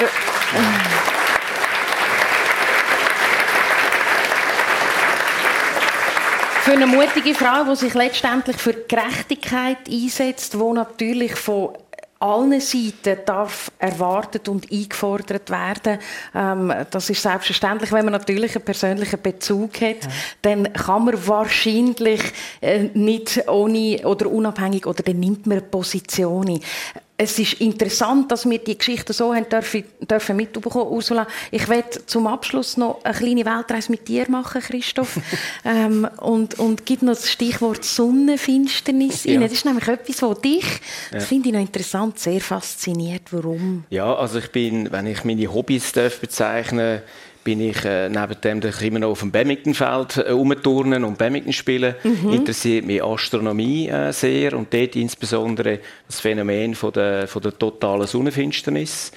[6.63, 11.69] Für eine mutige Frau, die sich letztendlich für Gerechtigkeit einsetzt, wo natürlich von
[12.19, 15.97] allen Seiten darf erwartet und eingefordert werden.
[16.35, 20.09] Ähm, das ist selbstverständlich, wenn man natürlich einen persönlichen Bezug hat, ja.
[20.43, 22.21] dann kann man wahrscheinlich
[22.61, 26.59] äh, nicht ohne oder unabhängig oder dann nimmt man eine Position ein
[27.23, 31.27] es ist interessant, dass wir die Geschichte so haben dürfen, dürfen mitbekommen, Ursula.
[31.51, 35.19] Ich werde zum Abschluss noch eine kleine Weltreise mit dir machen, Christoph.
[35.65, 39.33] ähm, und, und gibt noch das Stichwort Sonnenfinsternis ja.
[39.33, 39.41] rein.
[39.41, 41.19] Das ist nämlich etwas, was dich, ja.
[41.19, 43.21] das finde ich noch interessant, sehr fasziniert.
[43.29, 43.83] Warum?
[43.91, 47.03] Ja, also ich bin, wenn ich meine Hobbys darf bezeichnen
[47.43, 51.17] bin ich äh, neben dem, dass ich immer noch auf dem Badmintonfeld äh, umturnen und
[51.17, 52.33] Badminton spielen, mhm.
[52.33, 58.07] interessiert mich Astronomie äh, sehr und dort insbesondere das Phänomen von der, von der totalen
[58.07, 59.11] Sonnenfinsternis.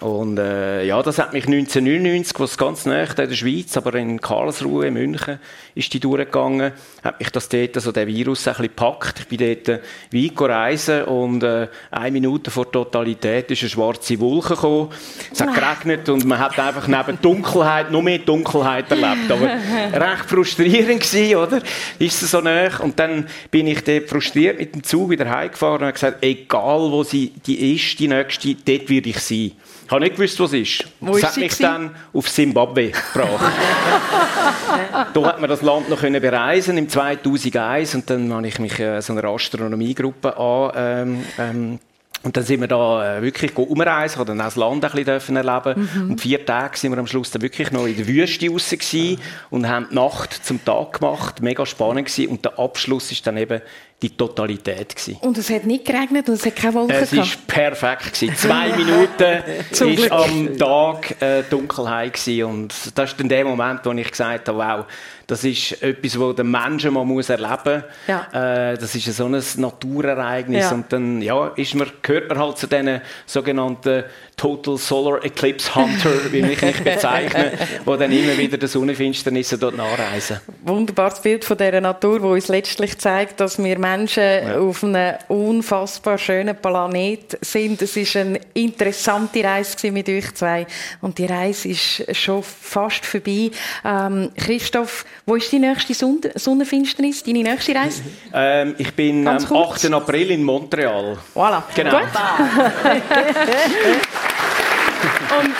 [0.00, 4.20] Und äh, ja, das hat mich 1999, was ganz nah in der Schweiz, aber in
[4.20, 5.38] Karlsruhe, in München,
[5.74, 6.72] ist die durchgegangen,
[7.04, 9.20] hat mich das dort, also der Virus ein bisschen gepackt.
[9.20, 9.80] Ich bin dort äh,
[10.12, 14.88] weit reisen und äh, eine Minute vor Totalität ist eine schwarze Wolke gekommen.
[15.30, 19.30] Es hat geregnet und man hat einfach neben Dunkelheit noch mehr Dunkelheit erlebt.
[19.30, 21.62] Aber recht frustrierend gewesen, oder?
[21.98, 22.80] Ist es so nah?
[22.80, 26.90] Und dann bin ich dort frustriert mit dem Zug wieder heimgefahren und habe gesagt, egal
[26.90, 29.52] wo sie die ist, die nächste, dort werde ich sein.
[29.84, 30.84] Ich habe nicht gewusst, was es ist.
[31.00, 31.62] Wo das hat mich gewesen?
[31.62, 33.52] dann auf Zimbabwe gebracht.
[35.14, 38.78] da hat man das Land noch können bereisen im 2001 und dann habe ich mich
[38.78, 41.78] äh, so einer Astronomiegruppe an ähm, ähm,
[42.22, 45.36] und dann sind wir da äh, wirklich umreisen, haben dann auch das Land ein bisschen
[45.36, 46.10] erleben mhm.
[46.12, 49.20] Und vier Tage sind wir am Schluss dann wirklich noch in der Wüste raus gewesen
[49.50, 51.42] und haben die Nacht zum Tag gemacht.
[51.42, 52.30] Mega spannend gewesen.
[52.30, 53.60] Und der Abschluss ist dann eben
[54.02, 54.96] die Totalität.
[54.96, 55.18] Gewesen.
[55.20, 58.14] Und es hat nicht geregnet und es hat keine Wolken Es war perfekt.
[58.14, 58.36] Gewesen.
[58.36, 62.44] Zwei Minuten war am Tag äh, Dunkelheit gewesen.
[62.44, 64.84] und das ist dann der Moment, wo ich gesagt habe, wow,
[65.26, 67.82] das ist etwas, was der Mensch mal muss erleben muss.
[68.06, 68.72] Ja.
[68.72, 70.64] Äh, das ist so ein Naturereignis.
[70.64, 70.72] Ja.
[70.72, 74.04] Und dann ja, ist man, gehört man halt zu diesen sogenannten
[74.36, 77.52] Total Solar Eclipse Hunter, wie ich mich bezeichne,
[77.86, 80.40] die dann immer wieder der Sonnenfinsternis dort nachreisen.
[80.64, 84.58] Wunderbares Bild von dieser Natur, wo uns letztlich zeigt, dass wir Menschen ja.
[84.58, 87.82] auf einem unfassbar schönen Planet sind.
[87.82, 90.66] Es war eine interessante Reise mit euch zwei
[91.00, 93.50] und die Reise ist schon fast vorbei.
[93.84, 98.02] Ähm, Christoph, wo ist die nächste Sonnenfinsternis, deine nächste Reise?
[98.32, 99.92] Ähm, ich bin am 8.
[99.92, 101.18] April in Montreal.
[101.34, 101.62] Voilà.
[101.74, 102.00] Genau.
[105.38, 105.54] Und,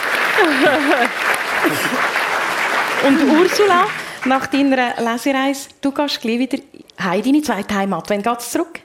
[3.07, 3.85] und Ursula,
[4.25, 6.57] nach deiner Lesereise, du gehst gleich wieder
[7.01, 8.09] heim, deine zweite Heimat.
[8.09, 8.79] Wann geht es zurück?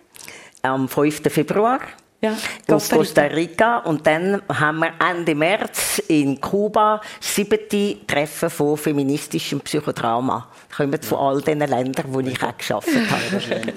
[0.62, 1.22] Am 5.
[1.32, 1.80] Februar.
[2.20, 2.36] Ja,
[2.66, 2.96] Costa Rica.
[2.96, 3.78] Costa Rica.
[3.78, 10.48] Und dann haben wir Ende März in Kuba siebte Treffen von feministischem Psychodrama.
[10.76, 13.72] Kommen von all den Ländern, wo ich auch geschafft habe.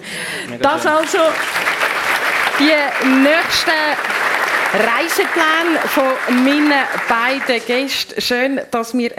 [0.60, 1.20] Das also
[2.60, 3.72] die nächsten
[4.74, 6.72] Reiseplan von meinen
[7.10, 8.22] beiden Gästen.
[8.22, 9.10] Schön, dass wir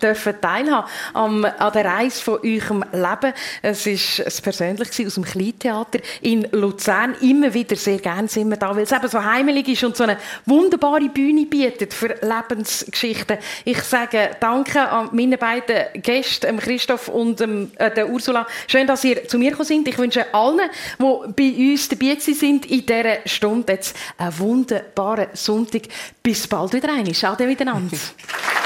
[0.00, 3.34] dürfen teilhaben an der Reise von eurem Leben.
[3.62, 7.16] Es war persönlich aus dem Kleintheater in Luzern.
[7.20, 10.04] Immer wieder sehr gerne sind wir da, weil es eben so heimelig ist und so
[10.04, 13.38] eine wunderbare Bühne bietet für Lebensgeschichten.
[13.64, 18.46] Ich sage Danke an meine beiden Gäste, Christoph und äh, der Ursula.
[18.68, 19.88] Schön, dass ihr zu mir gekommen sind.
[19.88, 25.28] Ich wünsche allen, die bei uns dabei sind in dieser Stunde jetzt eine wunderbare wunderbaren
[25.34, 25.82] Sonntag.
[26.22, 27.14] Bis bald wieder einmal.
[27.14, 27.96] Schade miteinander.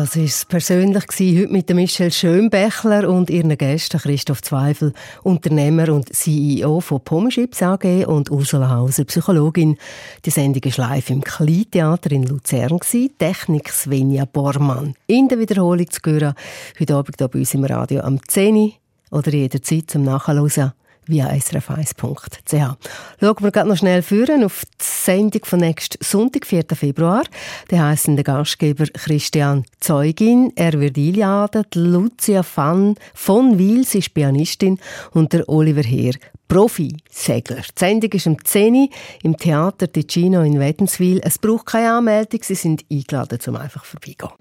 [0.00, 4.94] Das war persönlich heute mit Michelle Schönbächler und ihren Gästen Christoph Zweifel,
[5.24, 9.76] Unternehmer und CEO von Pommerschips AG und Ursula Hauser, Psychologin.
[10.24, 12.80] Die Sendung war live im Kleintheater in Luzern.
[13.18, 14.94] Technik Svenja Bormann.
[15.06, 16.32] In der Wiederholung zu hören,
[16.80, 18.72] heute Abend hier bei uns im Radio am 10
[19.10, 20.72] oder jederzeit zum Nachhören
[21.06, 22.52] via srf1.ch.
[22.52, 26.64] Schauen wir gerade noch schnell führen auf die Sendung von nächsten Sonntag, 4.
[26.74, 27.24] Februar.
[27.70, 30.52] Der heisst der Gastgeber Christian Zeugin.
[30.56, 31.64] Er wird einladen.
[31.74, 34.78] Lucia van, von Wiels ist Pianistin
[35.12, 36.14] und der Oliver Heer
[36.50, 37.62] Profi-Segler.
[37.62, 38.88] Die Sendung ist um 10 Uhr
[39.22, 41.20] im Theater Ticino in Wädenswil.
[41.22, 44.32] Es braucht keine Anmeldung, Sie sind eingeladen, um einfach vorbeigehen.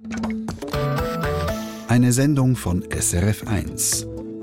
[1.87, 4.18] Eine Sendung von SRF1.